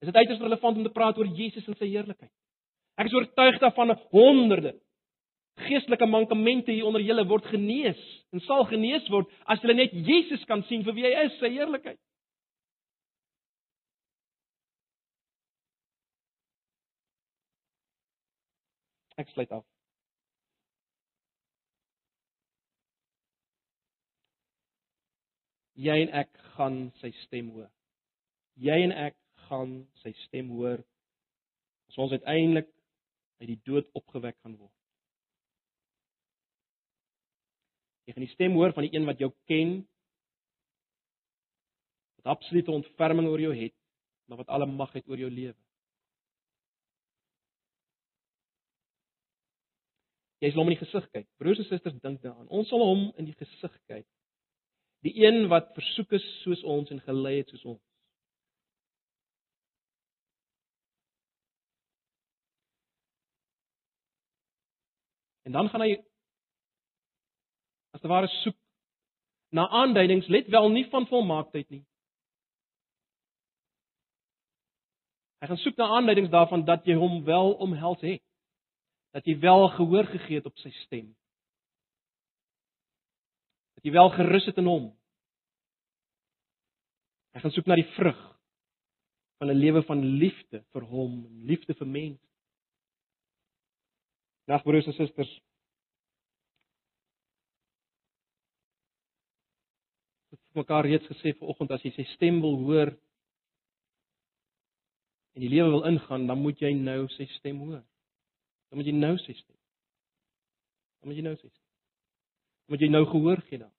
Is 0.02 0.08
dit 0.08 0.16
uiters 0.16 0.40
relevant 0.40 0.80
om 0.80 0.86
te 0.86 0.92
praat 0.92 1.18
oor 1.20 1.28
Jesus 1.36 1.68
en 1.68 1.76
sy 1.78 1.90
heerlikheid? 1.92 2.32
Ek 2.98 3.10
is 3.10 3.14
oortuig 3.14 3.60
daarvan 3.62 3.94
honderde 4.10 4.74
geestelike 5.56 6.06
mankamente 6.06 6.72
hier 6.72 6.86
onder 6.86 7.00
julle 7.00 7.26
word 7.28 7.46
genees 7.46 8.00
en 8.32 8.40
sal 8.40 8.66
genees 8.66 9.06
word 9.10 9.30
as 9.46 9.62
hulle 9.62 9.76
net 9.78 9.94
Jesus 9.94 10.44
kan 10.50 10.64
sien 10.68 10.82
vir 10.84 10.96
wie 10.96 11.06
hy 11.06 11.14
is, 11.26 11.38
sy 11.38 11.52
heerlikheid. 11.54 12.00
Ek 19.16 19.30
sluit 19.30 19.52
af. 19.54 19.62
Jy 25.74 25.94
en 26.04 26.12
ek 26.22 26.30
gaan 26.54 26.78
sy 27.00 27.10
stem 27.24 27.50
hoor. 27.54 27.70
Jy 28.58 28.76
en 28.88 28.94
ek 29.06 29.16
gaan 29.48 29.84
sy 30.02 30.14
stem 30.26 30.50
hoor 30.54 30.82
as 31.90 31.98
ons 31.98 32.14
uiteindelik 32.14 32.70
uit 33.40 33.48
die 33.50 33.60
dood 33.66 33.90
opgewek 33.98 34.38
gaan 34.42 34.58
word. 34.58 34.83
Jy 38.04 38.12
gaan 38.12 38.26
die 38.26 38.34
stem 38.34 38.56
hoor 38.58 38.72
van 38.76 38.84
die 38.86 38.92
een 38.94 39.06
wat 39.08 39.20
jou 39.22 39.30
ken. 39.48 39.76
Wat 42.20 42.36
absolute 42.36 42.72
ontferming 42.72 43.28
oor 43.28 43.40
jou 43.40 43.54
het, 43.56 43.76
maar 44.28 44.42
wat 44.42 44.52
alle 44.52 44.66
mag 44.66 44.92
het 44.92 45.08
oor 45.08 45.20
jou 45.20 45.30
lewe. 45.30 45.56
Jy 50.44 50.50
sal 50.52 50.60
hom 50.60 50.68
in 50.68 50.76
die 50.76 50.84
gesig 50.84 51.06
kyk. 51.08 51.26
Broers 51.40 51.60
en 51.62 51.68
susters, 51.70 51.96
dink 52.04 52.20
daaraan. 52.20 52.48
Ons 52.52 52.68
sal 52.68 52.82
hom 52.84 53.06
in 53.16 53.30
die 53.30 53.36
gesig 53.38 53.72
kyk. 53.88 54.04
Die 55.04 55.14
een 55.24 55.46
wat 55.48 55.72
versoek 55.76 56.12
is 56.16 56.24
soos 56.42 56.64
ons 56.68 56.92
en 56.92 57.00
gelei 57.04 57.38
het 57.38 57.52
soos 57.52 57.64
ons. 57.74 57.82
En 65.44 65.52
dan 65.52 65.68
gaan 65.68 65.84
hy 65.84 65.96
te 68.04 68.10
ware 68.12 68.28
soek 68.42 68.56
na 69.56 69.64
aanduidings, 69.80 70.28
let 70.28 70.50
wel 70.52 70.68
nie 70.74 70.84
van 70.92 71.06
volmaaktheid 71.08 71.70
nie. 71.72 71.84
Hy 75.40 75.48
gaan 75.48 75.60
soek 75.62 75.78
na 75.80 75.86
aanduidings 75.96 76.32
daarvan 76.32 76.66
dat 76.68 76.84
jy 76.84 76.98
hom 77.00 77.22
wel 77.24 77.54
omhels 77.64 78.02
het. 78.04 78.20
Dat 79.16 79.24
jy 79.28 79.38
wel 79.40 79.68
gehoor 79.76 80.10
gegee 80.10 80.40
het 80.40 80.48
op 80.50 80.60
sy 80.60 80.72
stem. 80.82 81.14
Dat 83.78 83.88
jy 83.88 83.94
wel 83.94 84.12
gerus 84.18 84.50
het 84.50 84.60
in 84.60 84.68
hom. 84.68 84.90
Hy 87.32 87.40
gaan 87.40 87.56
soek 87.56 87.68
na 87.70 87.78
die 87.80 87.88
vrug 87.96 88.20
van 89.40 89.48
'n 89.48 89.60
lewe 89.64 89.82
van 89.88 90.04
liefde 90.04 90.64
vir 90.76 90.84
hom, 90.92 91.24
liefde 91.44 91.74
vir 91.74 91.86
mense. 91.86 92.28
Dag 94.44 94.62
broers 94.62 94.86
en 94.86 94.92
susters. 94.92 95.40
Mekaar 100.54 100.86
reeds 100.86 101.06
gesê 101.10 101.34
vanoggend 101.38 101.74
as 101.74 101.82
jy 101.84 101.92
sy 101.96 102.04
stem 102.14 102.40
wil 102.44 102.56
hoor 102.62 102.92
en 105.34 105.42
die 105.42 105.50
lewe 105.50 105.70
wil 105.70 105.86
ingaan, 105.90 106.28
dan 106.30 106.38
moet 106.38 106.60
jy 106.62 106.70
nou 106.78 107.08
sy 107.16 107.26
stem 107.38 107.58
hoor. 107.64 107.82
Dan 108.70 108.78
moet 108.78 108.86
jy 108.86 108.94
nou 108.94 109.16
sy 109.18 109.34
stem. 109.34 109.58
Dan 111.00 111.10
moet 111.10 111.18
jy 111.18 111.24
nou 111.26 111.34
sy 111.34 111.48
stem. 111.48 111.64
Dan 112.64 112.74
moet 112.74 112.84
jy 112.86 112.90
nou 112.92 113.02
gehoor 113.10 113.42
gee 113.48 113.58
dan. 113.58 113.72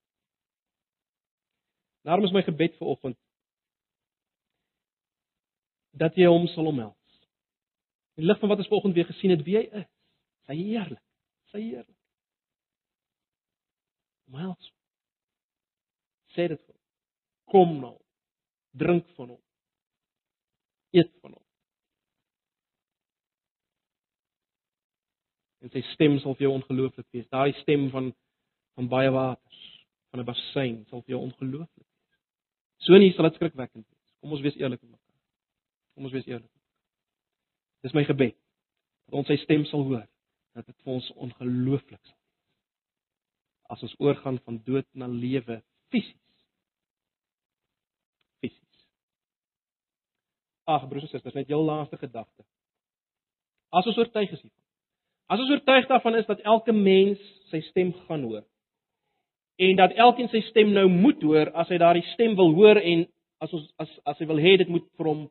Daarom 2.05 2.27
is 2.27 2.35
my 2.35 2.43
gebed 2.45 2.75
vanoggend 2.77 3.17
dat 5.95 6.17
jy 6.19 6.27
hom 6.27 6.43
sal 6.51 6.67
omhels. 6.67 7.19
In 8.19 8.27
lig 8.27 8.39
van 8.39 8.51
wat 8.51 8.59
ons 8.59 8.67
vanoggend 8.67 8.97
weer 8.99 9.07
gesien 9.07 9.31
het 9.31 9.43
wie 9.47 9.55
hy 9.57 9.63
is, 9.79 9.87
sy 10.45 10.57
heerlik, 10.59 11.03
sy 11.53 11.61
heerlik. 11.63 11.99
Omhels 14.27 14.71
sê 16.35 16.49
dit 16.51 16.59
vir 16.59 16.73
hom. 16.73 16.81
Kom 17.51 17.73
nou. 17.79 17.95
Drink 18.75 19.07
van 19.17 19.33
hom. 19.35 19.41
Eet 20.95 21.11
van 21.23 21.35
hom. 21.35 21.43
En 25.65 25.71
sy 25.73 25.81
stem 25.93 26.19
sal 26.21 26.35
vir 26.37 26.47
jou 26.47 26.53
ongelooflik 26.59 27.07
wees. 27.15 27.27
Daai 27.33 27.55
stem 27.63 27.89
van 27.93 28.13
van 28.75 28.89
baie 28.91 29.07
waters, 29.07 29.59
van 30.11 30.19
'n 30.19 30.25
bassein 30.27 30.85
sal 30.89 31.01
vir 31.01 31.15
jou 31.15 31.21
ongelooflik 31.21 31.87
wees. 31.87 32.19
So 32.77 32.97
nie 32.97 33.13
sal 33.13 33.23
dit 33.29 33.35
skrikwekkend 33.35 33.87
wees. 33.87 34.11
Kom 34.19 34.31
ons 34.31 34.41
wees 34.41 34.57
eerlik 34.59 34.81
met 34.81 34.91
mekaar. 34.91 35.21
Kom 35.93 36.03
ons 36.03 36.13
wees 36.13 36.27
eerlik. 36.27 36.51
Dis 37.81 37.93
my 37.93 38.03
gebed 38.03 38.35
dat 39.05 39.13
ons 39.13 39.27
sy 39.27 39.37
stem 39.37 39.65
sal 39.65 39.83
hoor, 39.83 40.07
dat 40.53 40.65
dit 40.65 40.77
vir 40.83 40.93
ons 40.93 41.11
ongelooflik 41.11 42.03
sal 42.03 42.17
wees. 42.17 42.23
As 43.69 43.81
ons 43.81 43.95
oorgaan 43.99 44.39
van 44.39 44.61
dood 44.65 44.87
na 44.93 45.07
lewe 45.07 45.63
fisies 45.89 46.24
Ag 50.65 50.87
broers 50.89 51.05
en 51.05 51.11
susters, 51.11 51.35
net 51.37 51.49
jou 51.51 51.61
laaste 51.61 51.97
gedagte. 52.01 52.45
As 53.75 53.85
ons 53.85 53.97
oortuig 54.01 54.31
is 54.31 54.41
hiervan. 54.41 54.61
As 55.29 55.41
ons 55.41 55.51
oortuig 55.53 55.87
daarvan 55.89 56.19
is 56.19 56.27
dat 56.29 56.41
elke 56.45 56.73
mens 56.73 57.21
sy 57.51 57.61
stem 57.69 57.93
gaan 58.05 58.25
hoor 58.25 58.43
en 59.55 59.75
dat 59.75 59.91
elkeen 59.95 60.27
sy 60.29 60.41
stem 60.49 60.73
nou 60.75 60.87
moet 60.91 61.21
hoor 61.23 61.51
as 61.55 61.69
hy 61.71 61.77
daardie 61.79 62.03
stem 62.11 62.35
wil 62.35 62.51
hoor 62.57 62.79
en 62.81 63.05
as 63.43 63.53
ons 63.55 63.67
as 63.79 63.91
as 64.11 64.19
hy 64.19 64.27
wil 64.27 64.41
hê 64.41 64.57
dit 64.59 64.71
moet 64.71 64.85
vir 64.99 65.09
hom 65.11 65.21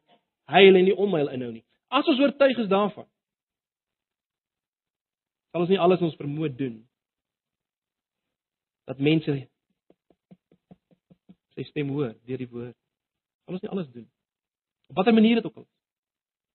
heil 0.53 0.79
en 0.79 0.87
nie 0.89 0.97
onheil 0.97 1.29
inhou 1.33 1.51
nie. 1.53 1.65
As 1.93 2.09
ons 2.09 2.21
oortuig 2.21 2.59
is 2.59 2.71
daarvan, 2.71 3.07
sal 5.53 5.65
ons 5.65 5.73
nie 5.73 5.81
alles 5.81 6.03
ons 6.05 6.17
vermoë 6.21 6.53
doen 6.57 6.81
dat 8.89 9.01
mense 9.01 9.37
sy 11.55 11.69
stem 11.69 11.93
hoor 11.93 12.15
deur 12.25 12.41
die 12.41 12.51
woord. 12.51 12.77
Sal 13.45 13.59
ons 13.59 13.65
nie 13.65 13.73
alles 13.73 13.93
doen. 13.93 14.09
Op 14.87 14.97
watter 14.97 15.15
manier 15.15 15.35
dit 15.35 15.45
ook 15.45 15.57
al 15.57 15.63
is. 15.63 15.75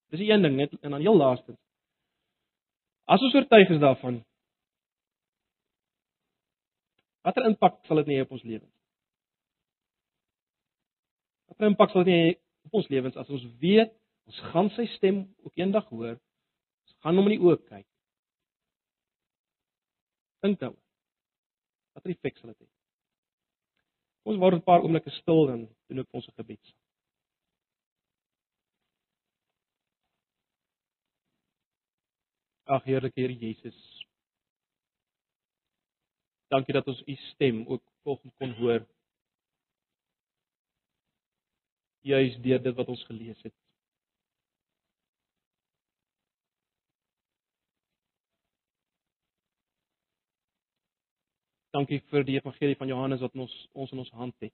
Dis 0.09 0.19
die 0.19 0.31
een 0.31 0.41
ding 0.41 0.55
net 0.55 0.73
en 0.81 0.91
dan 0.91 1.01
heel 1.01 1.17
laaste. 1.17 1.57
As 3.05 3.21
ons 3.21 3.33
oortuig 3.33 3.69
is 3.69 3.81
daarvan, 3.81 4.19
watter 7.25 7.45
impak 7.49 7.79
sal 7.85 8.01
dit 8.01 8.13
hê 8.13 8.21
op 8.21 8.33
ons 8.37 8.43
lewens? 8.45 8.75
Watter 11.49 11.69
impak 11.69 11.93
sal 11.93 12.05
dit 12.07 12.13
hê 12.13 12.33
op 12.69 12.81
ons 12.81 12.89
lewens 12.93 13.17
as 13.21 13.29
ons 13.29 13.45
weet 13.61 13.93
ons 14.29 14.41
gaan 14.53 14.69
sy 14.75 14.85
stem 14.97 15.23
ook 15.45 15.61
eendag 15.61 15.87
hoor? 15.93 16.17
Ons 16.17 16.97
gaan 17.05 17.17
hom 17.17 17.29
in 17.29 17.37
die 17.37 17.45
oë 17.45 17.57
kyk. 17.63 17.87
Dink 20.45 20.61
daaroor. 20.61 20.81
Watter 21.97 22.13
effek 22.13 22.37
sal 22.37 22.53
dit 22.53 22.61
hê? 22.65 22.69
Ons 24.29 24.37
word 24.41 24.57
'n 24.57 24.65
paar 24.65 24.81
oomblikke 24.85 25.13
stil 25.21 25.47
dan 25.47 25.67
doen 25.87 25.99
ek 26.05 26.13
ons 26.13 26.29
gebed. 26.37 26.75
Ag 32.69 32.83
Heerlike 32.83 33.21
Here 33.21 33.33
Jesus. 33.33 34.05
Dankie 36.49 36.73
dat 36.73 36.87
ons 36.87 37.01
u 37.05 37.15
stem 37.15 37.67
ook 37.67 37.83
volgens 38.03 38.33
kon 38.37 38.51
hoor. 38.53 38.85
Juis 42.01 42.37
deur 42.41 42.61
dit 42.61 42.75
wat 42.75 42.87
ons 42.87 43.05
gelees 43.05 43.41
het. 43.41 43.53
Dankie 51.73 52.03
vir 52.13 52.25
die 52.25 52.37
evangelie 52.37 52.77
van 52.77 52.93
Johannes 52.93 53.25
wat 53.25 53.33
ons 53.33 53.57
ons 53.73 53.91
in 53.97 54.05
ons 54.05 54.13
hand 54.21 54.35
het. 54.45 54.53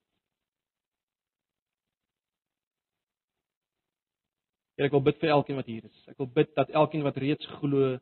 Here, 4.75 4.89
ek 4.89 4.95
wil 4.95 5.05
bid 5.07 5.19
vir 5.21 5.31
elkeen 5.31 5.59
wat 5.59 5.69
hier 5.71 5.85
is. 5.87 5.99
Ek 6.11 6.19
wil 6.19 6.27
bid 6.35 6.51
dat 6.57 6.73
elkeen 6.75 7.05
wat 7.05 7.17
reeds 7.21 7.47
glo 7.59 7.95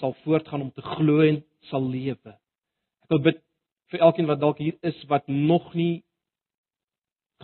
sal 0.00 0.14
voortgaan 0.24 0.64
om 0.66 0.72
te 0.72 0.84
glo 0.84 1.20
en 1.24 1.42
sal 1.68 1.84
lewe. 1.84 2.34
Ek 3.04 3.12
wil 3.12 3.24
bid 3.26 3.42
vir 3.92 4.04
elkeen 4.04 4.28
wat 4.28 4.40
dalk 4.40 4.60
hier 4.60 4.76
is 4.84 4.98
wat 5.08 5.28
nog 5.28 5.72
nie 5.76 6.04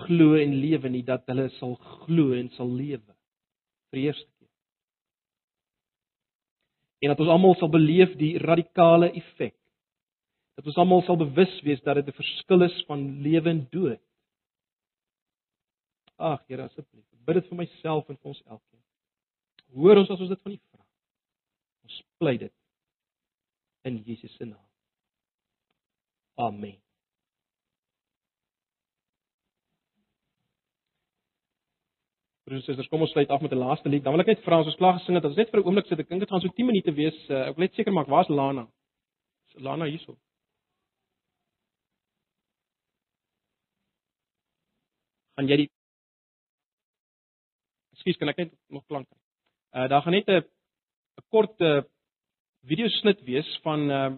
glo 0.04 0.34
en 0.40 0.56
lewe 0.62 0.90
nie 0.90 1.04
dat 1.06 1.28
hulle 1.30 1.48
sal 1.58 1.76
glo 2.04 2.34
en 2.36 2.48
sal 2.56 2.70
lewe 2.70 3.14
vir 3.92 4.00
die 4.00 4.06
eerste 4.08 4.26
keer. 4.26 4.50
En 7.04 7.12
dat 7.12 7.20
ons 7.20 7.34
almal 7.36 7.56
sal 7.60 7.70
beleef 7.72 8.16
die 8.20 8.34
radikale 8.42 9.12
effek 9.12 9.56
dat 10.54 10.68
ons 10.70 10.78
almal 10.78 11.02
sal 11.02 11.18
bewus 11.18 11.54
wees 11.66 11.82
dat 11.82 11.98
dit 11.98 12.08
'n 12.08 12.20
verskil 12.20 12.62
is 12.62 12.76
van 12.86 13.00
lewe 13.22 13.50
en 13.50 13.66
dood. 13.70 14.00
Ag, 16.16 16.44
Here, 16.46 16.62
asseblief, 16.62 17.04
bid 17.26 17.40
dit 17.40 17.50
vir 17.50 17.60
myself 17.62 18.08
en 18.08 18.18
vir 18.20 18.32
ons 18.32 18.42
elkeen. 18.44 18.82
Hoor 19.74 20.00
ons 20.02 20.12
as 20.14 20.22
ons 20.22 20.32
dit 20.32 20.44
van 20.46 20.54
U 20.54 20.58
vra. 20.58 20.86
Ons 21.88 21.98
pleit 22.22 22.40
dit 22.46 22.54
in 23.90 24.00
Jesus 24.06 24.32
se 24.38 24.46
naam. 24.48 24.64
Amen. 26.40 26.78
Broers, 32.44 32.88
kom 32.92 33.04
ons 33.04 33.12
sluit 33.12 33.30
af 33.32 33.40
met 33.40 33.52
'n 33.52 33.58
laaste 33.58 33.88
lied. 33.88 34.04
Dan 34.04 34.12
wil 34.12 34.20
ek 34.20 34.32
net 34.32 34.44
vra 34.44 34.60
as 34.60 34.66
ons 34.66 34.76
klaar 34.76 34.98
gesing 34.98 35.16
het, 35.16 35.24
ons 35.24 35.36
net 35.36 35.50
vir 35.50 35.60
'n 35.60 35.66
oomblik 35.66 35.86
sit, 35.86 35.98
ek 35.98 36.08
dink 36.08 36.20
dit 36.20 36.30
gaan 36.30 36.40
so 36.40 36.48
10 36.48 36.66
minute 36.66 36.92
wees. 36.92 37.16
Uh, 37.30 37.48
ek 37.48 37.56
wil 37.56 37.64
net 37.64 37.74
seker 37.74 37.92
maak 37.92 38.08
waar's 38.08 38.28
Lana? 38.28 38.68
Is 39.48 39.62
Lana 39.62 39.84
hierso? 39.84 40.16
gaan 45.34 45.50
jy 45.50 45.64
die 45.64 45.70
Ekskuus, 48.04 48.20
kan 48.20 48.28
ek 48.28 48.40
net 48.42 48.50
nog 48.68 48.84
klank 48.84 49.06
kry? 49.08 49.16
Uh 49.72 49.86
daar 49.88 50.02
gaan 50.04 50.12
net 50.12 50.28
'n 50.28 50.44
'n 50.44 51.24
kort 51.32 51.60
uh, 51.60 51.80
video 52.68 52.88
snit 52.88 53.20
wees 53.24 53.48
van 53.64 53.80
uh 53.90 54.10